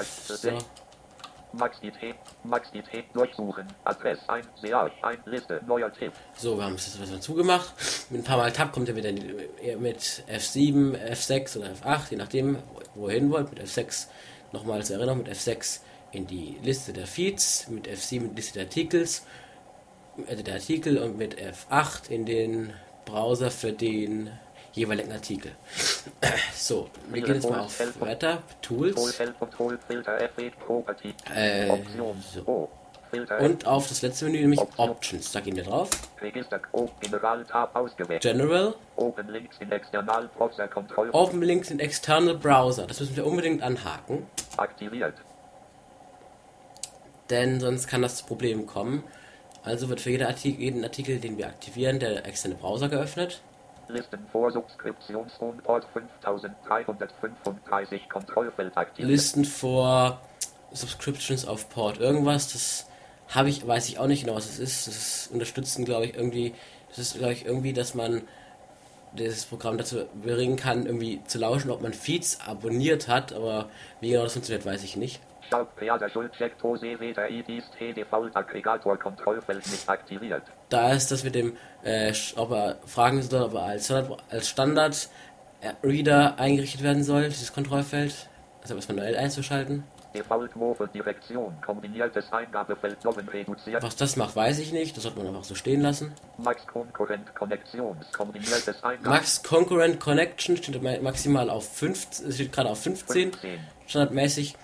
Max 1.54 1.78
IT. 1.84 2.16
Max 2.44 2.68
IT 2.74 3.06
durchsuchen. 3.14 3.68
Adress 3.84 4.20
ein. 4.28 4.44
Sehr 4.62 4.92
ein. 5.04 5.18
Liste. 5.26 5.62
Neuer 5.68 5.92
Tipp. 5.94 6.12
So, 6.36 6.58
wir 6.58 6.66
haben 6.66 6.76
es 6.76 6.88
jetzt 6.88 7.14
was 7.14 7.22
zugemacht. 7.22 7.74
Mit 8.10 8.22
ein 8.22 8.24
paar 8.24 8.38
Mal 8.38 8.52
Tab 8.52 8.72
kommt 8.72 8.90
er 8.90 8.96
wieder 8.96 9.12
eher 9.62 9.78
mit 9.78 10.00
F7, 10.28 10.98
F6 11.12 11.58
oder 11.58 11.68
F8, 11.68 12.12
je 12.12 12.18
nachdem, 12.18 12.58
wo 12.96 13.08
ihr 13.08 13.16
hin 13.16 13.30
wollt. 13.32 13.52
Mit 13.52 13.62
F6 13.64 14.08
nochmal 14.52 14.84
zur 14.84 14.96
Erinnerung, 14.98 15.20
mit 15.20 15.30
F6 15.30 15.82
in 16.14 16.28
die 16.28 16.58
Liste 16.64 16.94
der 16.94 17.08
Feeds, 17.08 17.68
mit 17.70 17.88
F7 17.88 18.16
in 18.16 18.30
die 18.30 18.36
Liste 18.36 18.54
der 18.54 18.64
Artikels, 18.64 19.26
äh, 20.28 20.36
der 20.36 20.56
Artikel 20.56 20.98
und 21.00 21.18
mit 21.18 21.36
F8 21.38 22.10
in 22.10 22.26
den 22.26 22.74
Browser 23.06 23.52
für 23.52 23.74
den 23.74 24.30
jeweiligen 24.74 25.12
Artikel. 25.12 25.52
So, 26.56 26.90
wir 27.10 27.22
gehen 27.22 27.36
jetzt 27.36 27.50
mal 27.50 27.60
auf 27.62 27.78
weiter, 28.00 28.42
Tool 28.62 28.94
Tools 28.94 29.20
Help 29.20 29.42
und 29.42 29.52
Tool 29.52 29.78
Filter 29.86 30.18
F8 30.18 30.52
Property. 30.66 31.14
Äh, 31.36 31.68
so. 32.46 32.70
Und 33.40 33.68
auf 33.68 33.88
das 33.90 34.02
letzte 34.02 34.26
Menü, 34.26 34.40
nämlich 34.42 34.60
Option. 34.60 34.90
Options. 34.90 35.32
Da 35.32 35.40
gehen 35.42 35.56
wir 35.56 35.64
drauf. 35.64 35.90
General 38.22 38.74
Open 41.14 41.42
Links 41.42 41.70
in 41.70 41.80
External 41.80 42.36
Browser. 42.36 42.88
Das 42.88 43.00
müssen 43.00 43.16
wir 43.16 43.26
unbedingt 43.26 43.62
anhaken, 43.62 44.26
aktiviert. 44.58 45.16
Denn 47.30 47.60
sonst 47.60 47.88
kann 47.88 48.02
das 48.02 48.18
zu 48.18 48.26
Problemen 48.26 48.66
kommen. 48.66 49.04
Also 49.64 49.90
wird 49.90 50.02
für 50.02 50.28
Artikel, 50.28 50.62
jeden 50.62 50.84
Artikel, 50.84 51.20
den 51.20 51.38
wir 51.38 51.48
aktivieren, 51.48 52.00
der 52.00 52.26
externe 52.26 52.56
Browser 52.56 52.90
geöffnet. 52.90 53.42
Listen 53.88 54.26
vor 54.32 54.52
Subskriptions 54.52 55.34
und 55.40 55.64
Port 55.64 55.86
5335 55.94 58.10
Kontrollfeld 58.10 58.78
aktiviert. 58.78 59.10
Listen 59.10 59.46
for 59.46 60.22
Subscriptions 60.72 61.46
auf 61.46 61.70
Port 61.70 62.00
irgendwas. 62.00 62.52
Das 62.52 62.88
habe 63.30 63.50
ich, 63.50 63.66
weiß 63.66 63.90
ich 63.90 64.00
auch 64.00 64.08
nicht 64.08 64.26
genau, 64.26 64.36
was 64.36 64.48
das 64.48 64.60
ist. 64.60 64.88
Das 64.88 64.96
ist 64.96 65.32
unterstützen, 65.32 65.86
glaube 65.86 66.06
ich, 66.06 66.16
irgendwie. 66.16 66.54
Das 66.90 67.00
ist, 67.00 67.18
glaube 67.18 67.34
ich, 67.34 67.46
irgendwie, 67.46 67.74
dass 67.74 67.94
man 67.94 68.24
dieses 69.14 69.46
Programm 69.46 69.78
dazu 69.78 70.06
bringen 70.22 70.56
kann, 70.56 70.86
irgendwie 70.86 71.22
zu 71.26 71.38
lauschen, 71.38 71.72
ob 71.72 71.82
man 71.82 71.94
Feeds 71.94 72.40
abonniert 72.46 73.08
hat. 73.08 73.34
Aber 73.34 73.70
wie 74.02 74.10
genau 74.10 74.24
das 74.24 74.34
funktioniert, 74.34 74.66
weiß 74.66 74.84
ich 74.84 74.96
nicht. 74.96 75.20
Da 80.70 80.92
ist 80.94 81.12
das 81.12 81.24
mit 81.24 81.36
dem, 81.36 81.56
äh, 81.84 82.14
ob 82.36 82.52
er 82.52 82.78
fragen 82.86 83.22
soll, 83.22 83.42
ob 83.44 83.54
er 83.54 83.64
als 83.64 83.86
Standard, 83.86 84.24
als 84.30 84.50
Standard 84.50 85.10
äh, 85.62 85.74
Reader 85.86 86.40
eingerichtet 86.40 86.82
werden 86.84 87.04
soll, 87.04 87.30
dieses 87.30 87.54
Kontrollfeld. 87.54 88.30
Also 88.62 88.78
was 88.78 88.88
manuell 88.88 89.16
einzuschalten. 89.18 89.84
Was 93.82 93.96
das 93.96 94.16
macht, 94.16 94.36
weiß 94.36 94.60
ich 94.60 94.72
nicht. 94.72 94.96
Das 94.96 95.04
sollte 95.04 95.18
man 95.18 95.28
einfach 95.28 95.44
so 95.44 95.56
stehen 95.56 95.82
lassen. 95.82 96.14
Max 96.38 96.66
kombiniertes 98.16 98.84
Eingabe. 98.84 99.10
Max 99.10 99.42
Concurrent 99.44 100.00
Connection 100.00 100.56
steht 100.56 100.82
ma- 100.84 101.00
maximal 101.02 101.50
auf 101.50 101.68
15, 101.68 102.32
steht 102.32 102.52
gerade 102.54 102.70
auf 102.70 102.80
15. 102.82 103.32
15. 103.34 103.60
Standardmäßig. 103.88 104.56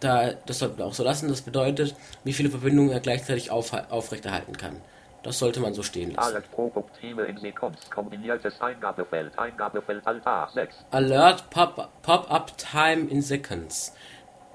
Da, 0.00 0.32
das 0.46 0.58
sollten 0.58 0.78
wir 0.78 0.86
auch 0.86 0.94
so 0.94 1.04
lassen. 1.04 1.28
Das 1.28 1.42
bedeutet, 1.42 1.94
wie 2.24 2.32
viele 2.32 2.50
Verbindungen 2.50 2.90
er 2.90 3.00
gleichzeitig 3.00 3.50
auf, 3.50 3.72
aufrechterhalten 3.90 4.56
kann. 4.56 4.76
Das 5.22 5.38
sollte 5.38 5.60
man 5.60 5.74
so 5.74 5.82
stehen 5.82 6.12
lassen. 6.14 6.30
Alert 6.30 6.50
Produktive 6.50 7.22
in 7.24 7.36
Sekunds 7.36 7.90
kombiniertes 7.90 8.58
Eingabefeld. 8.60 9.38
Eingabefeld 9.38 10.06
Alt 10.06 10.26
A6. 10.26 10.68
Alert 10.90 11.50
Pop- 11.50 11.90
Pop-Up 12.02 12.56
Time 12.56 13.08
in 13.10 13.20
Seconds. 13.20 13.94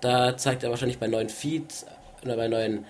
Da 0.02 0.36
zeigt 0.36 0.64
er 0.64 0.72
wahrscheinlich 0.72 0.98
bei 0.98 1.08
neuen 1.08 1.30
Feeds 1.30 1.86
oder 2.24 2.36
bei 2.36 2.48
neuen 2.48 2.86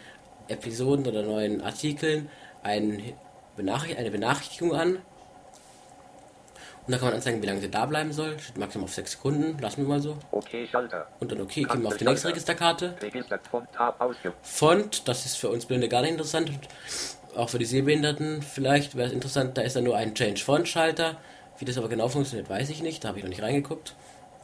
Episoden 0.47 1.05
oder 1.05 1.23
neuen 1.23 1.61
Artikeln 1.61 2.29
ein 2.63 3.01
Benachricht 3.57 3.97
eine 3.97 4.11
Benachrichtigung 4.11 4.73
an. 4.73 4.99
Und 6.87 6.91
da 6.91 6.97
kann 6.97 7.07
man 7.07 7.15
anzeigen, 7.15 7.41
wie 7.41 7.47
lange 7.47 7.61
sie 7.61 7.71
da 7.71 7.85
bleiben 7.85 8.13
soll. 8.13 8.37
Steht 8.39 8.57
maximal 8.57 8.85
auf 8.85 8.93
6 8.93 9.13
Sekunden. 9.13 9.57
Lassen 9.59 9.81
wir 9.81 9.87
mal 9.87 9.99
so. 9.99 10.17
Okay 10.31 10.67
Schalter. 10.67 11.07
Und 11.19 11.31
dann 11.31 11.41
okay, 11.41 11.63
gehen 11.63 11.81
wir 11.81 11.87
auf 11.87 11.97
die 11.97 12.05
nächste 12.05 12.27
Registerkarte. 12.27 12.95
Font, 14.43 15.07
das 15.07 15.25
ist 15.25 15.35
für 15.37 15.49
uns 15.49 15.65
Blinde 15.65 15.89
gar 15.89 16.01
nicht 16.01 16.11
interessant. 16.11 16.49
Und 16.49 16.67
auch 17.35 17.49
für 17.49 17.57
die 17.57 17.65
Sehbehinderten 17.65 18.43
vielleicht 18.43 18.95
wäre 18.95 19.07
es 19.07 19.13
interessant. 19.13 19.57
Da 19.57 19.63
ist 19.63 19.75
dann 19.75 19.83
nur 19.83 19.97
ein 19.97 20.13
Change 20.13 20.43
Font 20.43 20.67
Schalter. 20.67 21.17
Wie 21.57 21.65
das 21.65 21.77
aber 21.77 21.89
genau 21.89 22.07
funktioniert, 22.07 22.49
weiß 22.49 22.69
ich 22.69 22.83
nicht. 22.83 23.03
Da 23.03 23.07
habe 23.07 23.17
ich 23.17 23.23
noch 23.23 23.29
nicht 23.29 23.41
reingeguckt. 23.41 23.95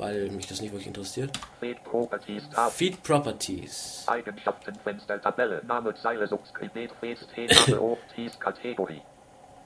weil 0.02 0.30
mich 0.32 0.48
das 0.48 0.62
nicht 0.62 0.72
wirklich 0.72 0.88
interessiert. 0.88 1.38
Feed 1.60 1.84
Properties 1.84 2.50
Tab. 2.50 2.72
Feed 2.72 3.02
Properties. 3.04 4.04
Eigenschaften 4.08 4.76
Fenster 4.84 5.22
Tabelle 5.22 5.62
Name 5.68 5.94
Zeile 5.96 6.28
Subskribet 6.28 6.92
T 7.00 7.48
Name 7.48 8.40
Kategorie. 8.40 9.02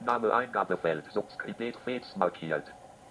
Name 0.00 0.32
Eingabefeld 0.32 1.04
Subskribet 1.12 1.76
Fets 1.84 2.16
markiert. 2.16 2.64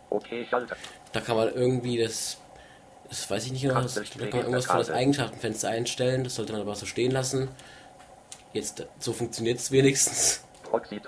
Okay 0.09 0.45
Schalter. 0.49 0.75
Da 1.13 1.21
kann 1.21 1.35
man 1.35 1.53
irgendwie 1.53 2.01
das, 2.01 2.37
das 3.09 3.29
weiß 3.29 3.45
ich 3.45 3.51
nicht 3.51 3.63
genau, 3.63 3.81
das, 3.81 3.95
da 3.95 4.01
kann 4.03 4.19
man 4.19 4.39
irgendwas 4.39 4.65
für 4.65 4.77
das 4.77 4.91
Eigenschaftenfenster 4.91 5.69
einstellen. 5.69 6.23
Das 6.23 6.35
sollte 6.35 6.53
man 6.53 6.61
aber 6.61 6.75
so 6.75 6.85
stehen 6.85 7.11
lassen. 7.11 7.49
Jetzt, 8.53 8.87
so 8.99 9.11
funktioniert 9.13 9.59
es 9.59 9.71
wenigstens. 9.71 10.45
Proxy. 10.63 11.01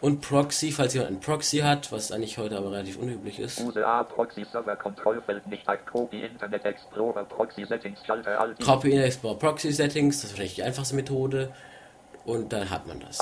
Und 0.00 0.20
Proxy, 0.20 0.70
falls 0.70 0.94
jemand 0.94 1.10
einen 1.10 1.20
Proxy 1.20 1.58
hat, 1.58 1.90
was 1.90 2.12
eigentlich 2.12 2.38
heute 2.38 2.56
aber 2.56 2.72
relativ 2.72 2.98
unüblich 2.98 3.38
ist. 3.38 3.60
Use 3.60 3.84
A 3.84 4.04
Proxy 4.04 4.44
Server 4.44 4.76
Kontrollfeld 4.76 5.46
nicht 5.46 5.68
ak 5.68 5.86
Copy 5.86 6.22
Internet 6.22 6.64
Explorer 6.64 7.24
Proxy 7.24 7.64
Settings 7.64 8.04
Schalter 8.06 8.40
Alt 8.40 8.60
Copy 8.60 8.92
in 8.92 9.00
Explorer 9.00 9.38
Proxy 9.38 9.72
Settings, 9.72 10.16
das 10.16 10.24
ist 10.24 10.30
wahrscheinlich 10.32 10.54
die 10.56 10.62
einfachste 10.62 10.94
Methode. 10.94 11.52
Und 12.24 12.52
dann 12.52 12.70
hat 12.70 12.86
man 12.86 13.00
das. 13.00 13.18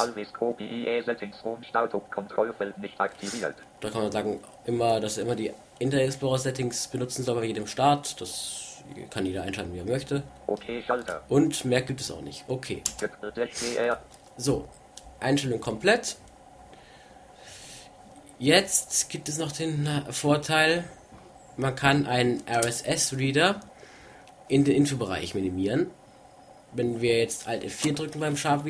Da 3.80 3.90
kann 3.90 4.02
man 4.02 4.12
sagen, 4.12 4.40
immer, 4.66 5.00
dass 5.00 5.16
er 5.16 5.24
immer 5.24 5.36
die 5.36 5.52
Internet 5.78 6.06
Explorer 6.06 6.38
Settings 6.38 6.88
benutzen 6.88 7.24
soll 7.24 7.36
bei 7.36 7.44
jedem 7.44 7.66
Start. 7.66 8.20
Das 8.20 8.82
kann 9.08 9.24
jeder 9.24 9.42
einschalten, 9.42 9.72
wie 9.72 9.78
er 9.78 9.84
möchte. 9.84 10.22
Okay 10.46 10.82
Schalter. 10.86 11.22
Und 11.28 11.64
mehr 11.64 11.82
gibt 11.82 12.00
es 12.00 12.10
auch 12.10 12.20
nicht. 12.20 12.44
Okay. 12.48 12.82
GPR 13.34 14.00
So, 14.36 14.68
Einstellung 15.20 15.60
komplett. 15.60 16.16
Jetzt 18.38 19.10
gibt 19.10 19.28
es 19.28 19.38
noch 19.38 19.52
den 19.52 19.86
äh, 19.86 20.12
Vorteil, 20.12 20.84
man 21.58 21.74
kann 21.74 22.06
einen 22.06 22.42
RSS-Reader 22.48 23.60
in 24.48 24.64
den 24.64 24.74
Infobereich 24.74 25.34
minimieren. 25.34 25.90
Wenn 26.72 27.00
wir 27.00 27.18
jetzt 27.18 27.48
Alt 27.48 27.64
F4 27.64 27.94
drücken 27.94 28.20
beim 28.20 28.36
Sharp 28.36 28.64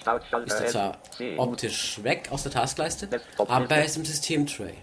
Start 0.00 0.46
ist 0.46 0.60
er 0.60 0.66
zwar 0.66 0.98
optisch 1.38 2.02
weg 2.02 2.28
aus 2.30 2.42
der 2.42 2.52
Taskleiste, 2.52 3.08
aber 3.38 3.76
er 3.76 3.84
ist 3.84 3.96
im 3.96 4.04
System-Tray. 4.04 4.74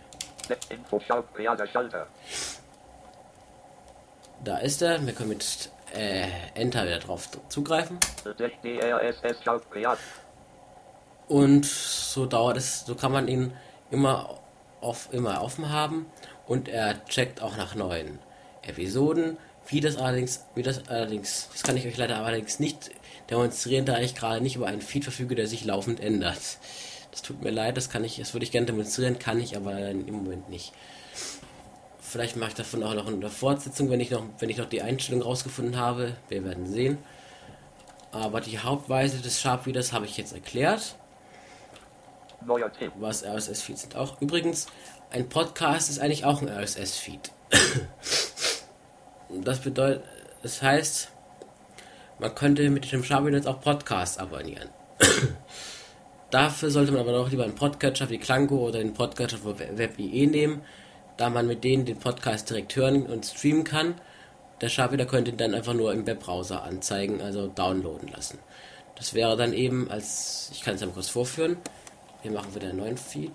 Da 4.44 4.58
ist 4.58 4.82
er, 4.82 5.06
wir 5.06 5.14
können 5.14 5.30
mit 5.30 5.70
äh, 5.94 6.28
Enter 6.56 6.86
wieder 6.86 7.00
drauf 7.00 7.30
zugreifen. 7.50 8.00
Und 11.28 11.66
so 11.66 12.26
dauert 12.26 12.58
es, 12.58 12.86
so 12.86 12.96
kann 12.96 13.12
man 13.12 13.28
ihn 13.28 13.54
immer 13.92 14.40
auf, 14.82 15.10
immer 15.14 15.44
offen 15.44 15.70
haben 15.70 16.08
und 16.48 16.68
er 16.68 17.06
checkt 17.06 17.42
auch 17.42 17.56
nach 17.58 17.76
neuen 17.76 18.20
Episoden. 18.64 19.38
Wie 19.68 19.80
das 19.80 19.98
allerdings, 19.98 20.44
wie 20.56 20.64
das 20.64 20.88
allerdings, 20.88 21.50
das 21.52 21.64
kann 21.64 21.78
ich 21.78 21.86
euch 21.86 21.98
leider 21.98 22.18
allerdings 22.18 22.60
nicht 22.60 22.92
demonstrieren, 23.30 23.86
da 23.86 24.00
ich 24.00 24.16
gerade 24.16 24.42
nicht 24.42 24.56
über 24.56 24.68
einen 24.68 24.82
Feed 24.82 25.04
verfüge, 25.04 25.36
der 25.36 25.48
sich 25.48 25.64
laufend 25.64 26.00
ändert. 26.00 26.40
Das 27.12 27.22
tut 27.22 27.42
mir 27.42 27.52
leid, 27.52 27.78
das 27.78 27.90
kann 27.90 28.04
ich, 28.04 28.18
das 28.18 28.34
würde 28.34 28.46
ich 28.46 28.52
gerne 28.52 28.68
demonstrieren, 28.68 29.20
kann 29.20 29.40
ich 29.40 29.56
aber 29.56 29.90
im 29.90 30.12
Moment 30.12 30.50
nicht. 30.50 30.74
Vielleicht 32.00 32.36
mache 32.36 32.50
ich 32.50 32.56
davon 32.56 32.84
auch 32.84 32.94
noch 32.94 33.08
eine 33.08 33.30
Fortsetzung, 33.30 33.90
wenn 33.90 34.02
ich 34.02 34.12
noch, 34.12 34.24
wenn 34.40 34.50
ich 34.50 34.58
noch 34.58 34.68
die 34.68 34.82
Einstellung 34.82 35.22
rausgefunden 35.22 35.78
habe. 35.78 36.18
Wir 36.28 36.44
werden 36.44 36.68
sehen. 36.68 36.98
Aber 38.12 38.42
die 38.42 38.60
Hauptweise 38.60 39.20
des 39.20 39.40
Sharp 39.40 39.66
Readers 39.66 39.94
habe 39.94 40.06
ich 40.06 40.18
jetzt 40.18 40.34
erklärt 40.34 40.96
was 43.00 43.24
RSS-Feeds 43.24 43.82
sind. 43.82 43.96
Auch 43.96 44.22
übrigens, 44.22 44.68
ein 45.12 45.30
Podcast 45.30 45.90
ist 45.90 46.00
eigentlich 46.00 46.26
auch 46.26 46.42
ein 46.42 46.50
RSS-Feed. 46.50 47.32
Das 49.40 49.60
bedeutet, 49.60 50.04
das 50.44 50.62
heißt, 50.62 51.10
man 52.20 52.36
könnte 52.36 52.70
mit 52.70 52.92
dem 52.92 53.04
jetzt 53.04 53.48
auch 53.48 53.62
Podcasts 53.62 54.18
abonnieren. 54.18 54.70
Dafür 56.32 56.70
sollte 56.70 56.92
man 56.92 57.02
aber 57.02 57.12
noch 57.12 57.30
lieber 57.30 57.44
einen 57.44 57.56
Podcatcher 57.56 58.10
wie 58.10 58.18
Klango 58.18 58.58
oder 58.68 58.80
den 58.80 58.94
Podcatcher 58.94 59.38
von 59.38 59.58
WebIE 59.58 60.28
nehmen, 60.28 60.62
da 61.18 61.30
man 61.30 61.48
mit 61.48 61.64
denen 61.64 61.86
den 61.86 61.98
Podcast 61.98 62.50
direkt 62.50 62.76
hören 62.76 63.06
und 63.06 63.26
streamen 63.26 63.64
kann. 63.64 63.96
Der 64.62 64.70
Sharpie 64.70 65.04
könnte 65.06 65.32
ihn 65.32 65.38
dann 65.38 65.56
einfach 65.56 65.74
nur 65.74 65.92
im 65.92 66.06
Webbrowser 66.06 66.64
anzeigen, 66.64 67.22
also 67.22 67.48
downloaden 67.48 68.10
lassen. 68.10 68.38
Das 68.96 69.14
wäre 69.14 69.36
dann 69.36 69.54
eben 69.54 69.90
als, 69.90 70.52
ich 70.54 70.62
kann 70.62 70.76
es 70.76 70.82
einmal 70.82 70.94
kurz 70.94 71.10
vorführen. 71.10 71.58
Wir 72.22 72.32
machen 72.32 72.54
wieder 72.54 72.70
einen 72.70 72.78
neuen 72.78 72.98
Feed. 72.98 73.34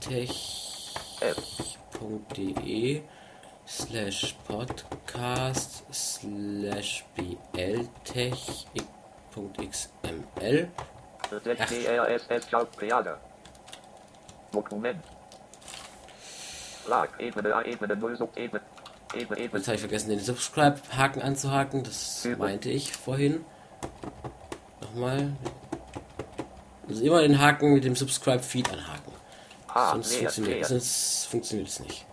Type 0.00 0.69
Www.bltech.de 1.20 3.02
slash 3.66 4.34
podcast 4.48 5.82
slash 5.92 7.04
bltech.xml. 7.14 7.88
Dokument. 14.52 14.96
Flag 16.84 17.08
Ebene 17.18 17.54
A 17.54 17.62
Ebene 17.62 17.96
0 17.96 18.16
Subebene. 18.16 18.60
Ebene 19.14 19.40
Ebene 19.40 19.58
Jetzt 19.58 19.68
habe 19.68 19.74
ich 19.74 19.80
vergessen, 19.80 20.08
den 20.08 20.20
Subscribe-Haken 20.20 21.22
anzuhaken. 21.22 21.84
Das 21.84 22.26
meinte 22.38 22.70
ich 22.70 22.92
vorhin. 22.92 23.44
Nochmal. 24.80 25.32
Also 26.88 27.04
immer 27.04 27.20
den 27.20 27.38
Haken 27.38 27.74
mit 27.74 27.84
dem 27.84 27.94
Subscribe-Feed 27.94 28.72
anhaken. 28.72 29.09
A 29.74 29.92
Sonst 29.92 30.10
leer, 30.10 30.30
funktioniert, 30.30 30.66
sonst 30.66 31.26
funktioniert 31.26 31.68
es 31.68 31.80
nicht. 31.80 32.06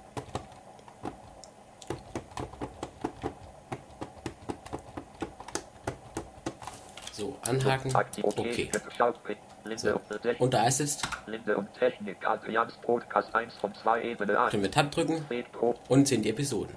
So, 7.11 7.35
anhaken. 7.41 7.91
Okay. 8.21 8.69
Und 10.37 10.53
da 10.53 10.67
ist 10.67 10.79
jetzt, 10.79 11.07
Linde 11.25 11.57
und 11.57 11.73
Technik. 11.73 12.17
Adrians 12.27 12.73
Podcast 12.75 13.33
1 13.33 13.55
von 13.55 13.73
2 13.73 14.03
Ebene 14.03 14.37
A. 14.37 14.49
können 14.49 14.61
wir 14.61 14.71
Tab 14.71 14.91
drücken 14.91 15.25
und 15.89 16.07
sehen 16.07 16.21
die 16.21 16.29
Episoden. 16.29 16.75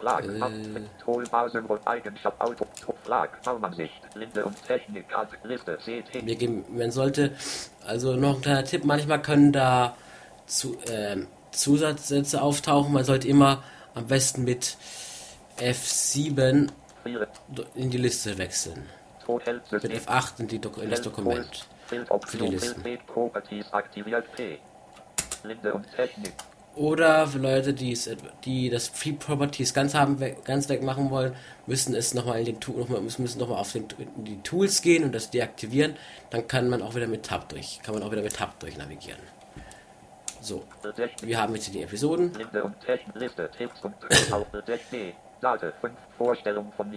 Flag, 0.00 0.24
Äh. 0.24 0.80
Toolbase 1.02 1.62
und 1.62 1.86
Eigenschaft 1.86 2.40
Auto, 2.40 2.66
Flag, 3.04 3.28
Baumansicht, 3.44 3.94
Linde 4.14 4.44
und 4.44 4.62
Technik, 4.66 5.06
Alt, 5.16 5.30
Liste, 5.44 5.76
CT, 5.76 6.26
Wir 6.26 6.36
geben, 6.36 6.64
man 6.68 6.90
sollte, 6.90 7.32
also 7.86 8.14
noch 8.16 8.36
ein 8.36 8.42
kleiner 8.42 8.64
Tipp, 8.64 8.84
manchmal 8.84 9.22
können 9.22 9.52
da 9.52 9.96
zu, 10.46 10.76
ähm, 10.90 11.26
Zusatzsätze 11.50 12.42
auftauchen. 12.42 12.92
Man 12.92 13.04
sollte 13.04 13.28
immer 13.28 13.62
am 13.94 14.06
besten 14.06 14.44
mit 14.44 14.76
F7 15.58 16.68
4, 17.04 17.28
in 17.74 17.90
die 17.90 17.98
Liste 17.98 18.36
wechseln. 18.38 18.86
Mit 19.28 19.66
System, 19.82 19.90
F8 19.92 20.40
in, 20.40 20.48
die 20.48 20.56
in 20.56 20.90
das 20.90 21.02
Dokument. 21.02 21.66
Für 21.86 22.36
die 22.38 22.46
Listen. 22.48 22.82
Linde 25.44 25.74
und 25.74 25.86
Technik, 25.94 26.32
Oder 26.76 27.26
für 27.26 27.38
Leute, 27.38 27.72
die, 27.72 27.92
es, 27.92 28.08
die 28.44 28.68
das 28.68 28.88
Free 28.88 29.12
Properties 29.12 29.72
ganz 29.72 29.94
haben, 29.94 30.18
ganz 30.44 30.68
weg 30.68 30.82
machen 30.82 31.10
wollen, 31.10 31.34
müssen 31.66 31.94
es 31.94 32.12
nochmal 32.12 32.38
in 32.40 32.44
den 32.44 32.60
Tu- 32.60 32.78
noch 32.78 32.90
mal, 32.90 33.00
müssen 33.00 33.22
müssen 33.22 33.38
noch 33.38 33.48
mal 33.48 33.56
auf 33.58 33.72
den, 33.72 33.86
die 34.18 34.36
Tools 34.42 34.82
gehen 34.82 35.02
und 35.02 35.14
das 35.14 35.30
deaktivieren. 35.30 35.96
Dann 36.28 36.46
kann 36.46 36.68
man 36.68 36.82
auch 36.82 36.94
wieder 36.94 37.06
mit 37.06 37.24
Tab 37.24 37.48
durch, 37.48 37.80
kann 37.82 37.94
man 37.94 38.02
auch 38.02 38.12
wieder 38.12 38.20
mit 38.22 38.36
Tab 38.36 38.60
durch 38.60 38.76
navigieren. 38.76 39.18
So, 40.42 40.64
wir 41.22 41.40
haben 41.40 41.54
jetzt 41.54 41.72
die 41.72 41.82
Episoden. 41.82 42.30
Liste, 43.14 43.50
Tipps 43.56 43.80
und 43.82 43.98
Tricks 44.00 44.30
auf 44.30 44.46
Technik, 44.66 45.14
Date 45.40 45.72
5, 45.80 45.94
Vorstellung 46.18 46.72
von 46.76 46.92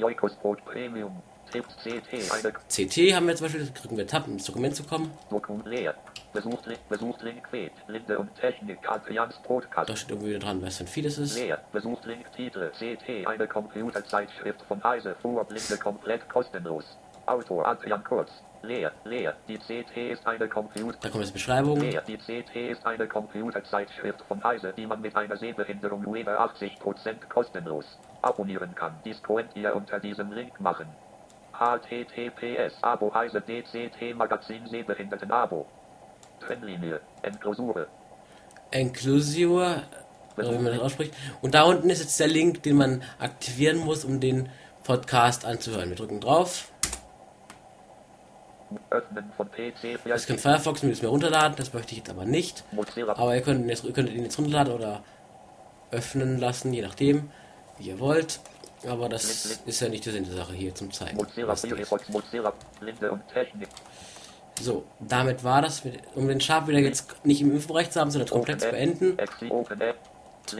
Premium, 0.65 1.21
CT, 1.51 3.13
haben 3.15 3.27
wir 3.27 3.35
zum 3.35 3.45
Beispiel, 3.45 3.69
drücken 3.71 3.97
wir 3.97 4.07
Tab, 4.07 4.27
um 4.27 4.33
ins 4.33 4.45
Dokument 4.45 4.75
zu 4.75 4.83
kommen. 4.83 5.11
Dokument 5.29 5.65
leer, 5.67 5.95
besucht, 6.33 6.65
Link- 6.65 6.87
besucht 6.89 7.21
Link 7.21 7.43
Quet, 7.49 7.71
Linde 7.87 8.17
und 8.19 8.33
Technik, 8.35 8.79
Adrians 8.87 9.35
Podcast, 9.43 9.89
Da 9.89 9.95
steht 9.95 10.11
irgendwie 10.11 10.37
dran, 10.39 10.61
was 10.61 10.77
für 10.77 10.83
ein 10.83 10.87
Feed 10.87 11.05
es 11.05 11.17
ist. 11.17 11.37
Leer. 11.37 11.59
Besucht 11.71 12.05
Link 12.05 12.31
Titel 12.33 12.69
CT 12.71 13.27
eine 13.27 13.47
Computerzeitschrift 13.47 14.61
von 14.67 14.83
Heise 14.83 15.15
für 15.21 15.43
Blinde 15.45 15.77
komplett 15.77 16.27
kostenlos. 16.29 16.83
Autor 17.25 17.67
Adrian 17.67 18.03
Kurz. 18.03 18.31
Leer, 18.61 18.91
leer. 19.05 19.35
Die 19.47 19.57
CT 19.57 20.11
ist 20.11 20.27
eine 20.27 20.49
Computer. 20.49 20.97
Da 20.99 21.09
kommt 21.09 21.23
jetzt 21.23 21.31
Beschreibung. 21.33 21.79
Leer. 21.79 22.01
Die 22.01 22.17
CT 22.17 22.71
ist 22.71 22.85
eine 22.85 23.07
Computerzeitschrift 23.07 24.21
von 24.27 24.43
Heise, 24.43 24.73
die 24.75 24.85
man 24.85 24.99
mit 24.99 25.15
einer 25.15 25.37
Sehbehinderung 25.37 26.01
nur 26.01 26.15
über 26.17 26.37
80% 26.41 27.27
kostenlos 27.29 27.85
abonnieren 28.21 28.75
kann. 28.75 28.99
Dies 29.05 29.21
könnt 29.23 29.55
ihr 29.55 29.73
unter 29.75 29.99
diesem 29.99 30.31
Link 30.33 30.59
machen. 30.59 30.87
Https 31.59 32.73
Abo 32.81 33.13
Heise 33.13 33.41
DCT 33.41 34.15
Magazin 34.15 34.65
Sehbehinderten 34.67 35.31
Abo. 35.31 35.67
Trennlinie. 36.39 37.01
Enklusure. 37.21 37.87
Inclusio, 38.71 39.57
oder 40.37 40.53
wie 40.53 40.63
man 40.63 40.73
das 40.73 40.79
ausspricht. 40.79 41.13
Und 41.41 41.53
da 41.53 41.63
unten 41.63 41.89
ist 41.89 41.99
jetzt 41.99 42.19
der 42.19 42.27
Link, 42.27 42.63
den 42.63 42.77
man 42.77 43.03
aktivieren 43.19 43.79
muss, 43.79 44.05
um 44.05 44.19
den 44.19 44.49
Podcast 44.83 45.45
anzuhören. 45.45 45.89
Wir 45.89 45.97
drücken 45.97 46.21
drauf. 46.21 46.71
Öffnen 48.91 49.31
von 49.35 49.49
PC. 49.49 49.99
Das 50.05 50.27
kann 50.27 50.37
Firefox 50.37 50.83
müssen 50.83 51.01
wir 51.01 51.09
runterladen, 51.09 51.55
das 51.57 51.73
möchte 51.73 51.91
ich 51.91 51.99
jetzt 51.99 52.09
aber 52.09 52.25
nicht. 52.25 52.63
Aber 53.15 53.35
ihr 53.35 53.41
könnt 53.41 53.67
jetzt, 53.67 53.83
ihr 53.83 53.93
könnt 53.93 54.09
ihn 54.09 54.23
jetzt 54.23 54.37
runterladen 54.37 54.73
oder 54.73 55.03
öffnen 55.91 56.37
lassen, 56.37 56.71
je 56.71 56.83
nachdem, 56.83 57.31
wie 57.79 57.87
ihr 57.89 57.99
wollt. 57.99 58.39
Aber 58.87 59.09
das 59.09 59.59
ist 59.65 59.81
ja 59.81 59.89
nicht 59.89 60.05
der 60.05 60.13
Sinn 60.13 60.23
der 60.25 60.35
Sache 60.35 60.53
hier 60.53 60.73
zum 60.73 60.89
zeigen. 60.91 61.17
So, 64.61 64.83
damit 64.99 65.43
war 65.43 65.61
das. 65.61 65.83
mit- 65.85 65.99
Um 66.15 66.27
den 66.27 66.41
Sharp 66.41 66.67
wieder 66.67 66.79
jetzt 66.79 67.23
nicht 67.25 67.41
im 67.41 67.51
Infobereich 67.51 67.91
zu 67.91 67.99
haben, 67.99 68.09
sondern 68.11 68.29
komplett 68.29 68.61
zu 68.61 68.69
beenden, 68.71 69.17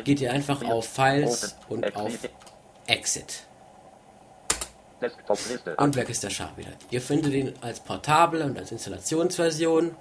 geht 0.04 0.22
ihr 0.22 0.32
einfach 0.32 0.62
auf 0.64 0.88
Files 0.88 1.56
und 1.70 1.96
auf 1.96 2.12
Exit. 2.88 3.44
Und 5.78 5.96
weg 5.96 6.10
ist 6.10 6.24
der 6.24 6.30
Sharp 6.30 6.58
wieder. 6.58 6.72
Ihr 6.92 7.02
findet 7.02 7.34
ihn 7.34 7.54
als 7.62 7.80
portable 7.80 8.44
und 8.44 8.58
als 8.58 8.72
Installationsversion. 8.74 9.96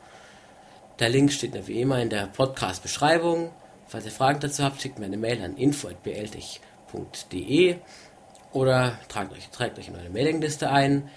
Der 0.99 1.09
Link 1.09 1.31
steht 1.33 1.55
wie 1.69 1.81
immer 1.81 2.01
in 2.03 2.11
der 2.11 2.27
Podcast-Beschreibung. 2.27 3.53
Falls 3.87 4.05
ihr 4.05 4.11
Fragen 4.11 4.41
dazu 4.41 4.65
habt, 4.65 4.83
schickt 4.83 4.99
mir 4.99 5.07
eine 5.07 5.17
Mail 5.17 5.41
an 5.43 5.57
info.bltich.de 5.57 7.77
oder 8.53 8.99
tragt 9.09 9.33
euch, 9.33 9.49
tragt 9.51 9.79
euch 9.79 9.89
in 9.89 9.97
eure 9.97 10.11
Mailingliste 10.11 10.71
ein. 10.71 11.09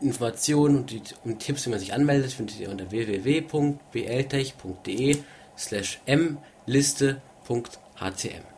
Informationen 0.00 0.78
und, 0.78 0.90
die, 0.90 1.02
und 1.24 1.38
Tipps, 1.38 1.66
wie 1.66 1.70
man 1.70 1.78
sich 1.78 1.94
anmeldet, 1.94 2.32
findet 2.32 2.58
ihr 2.60 2.68
unter 2.70 2.90
www.bltech.de 2.90 5.18
slash 5.56 6.00
mliste.hcm. 6.66 8.53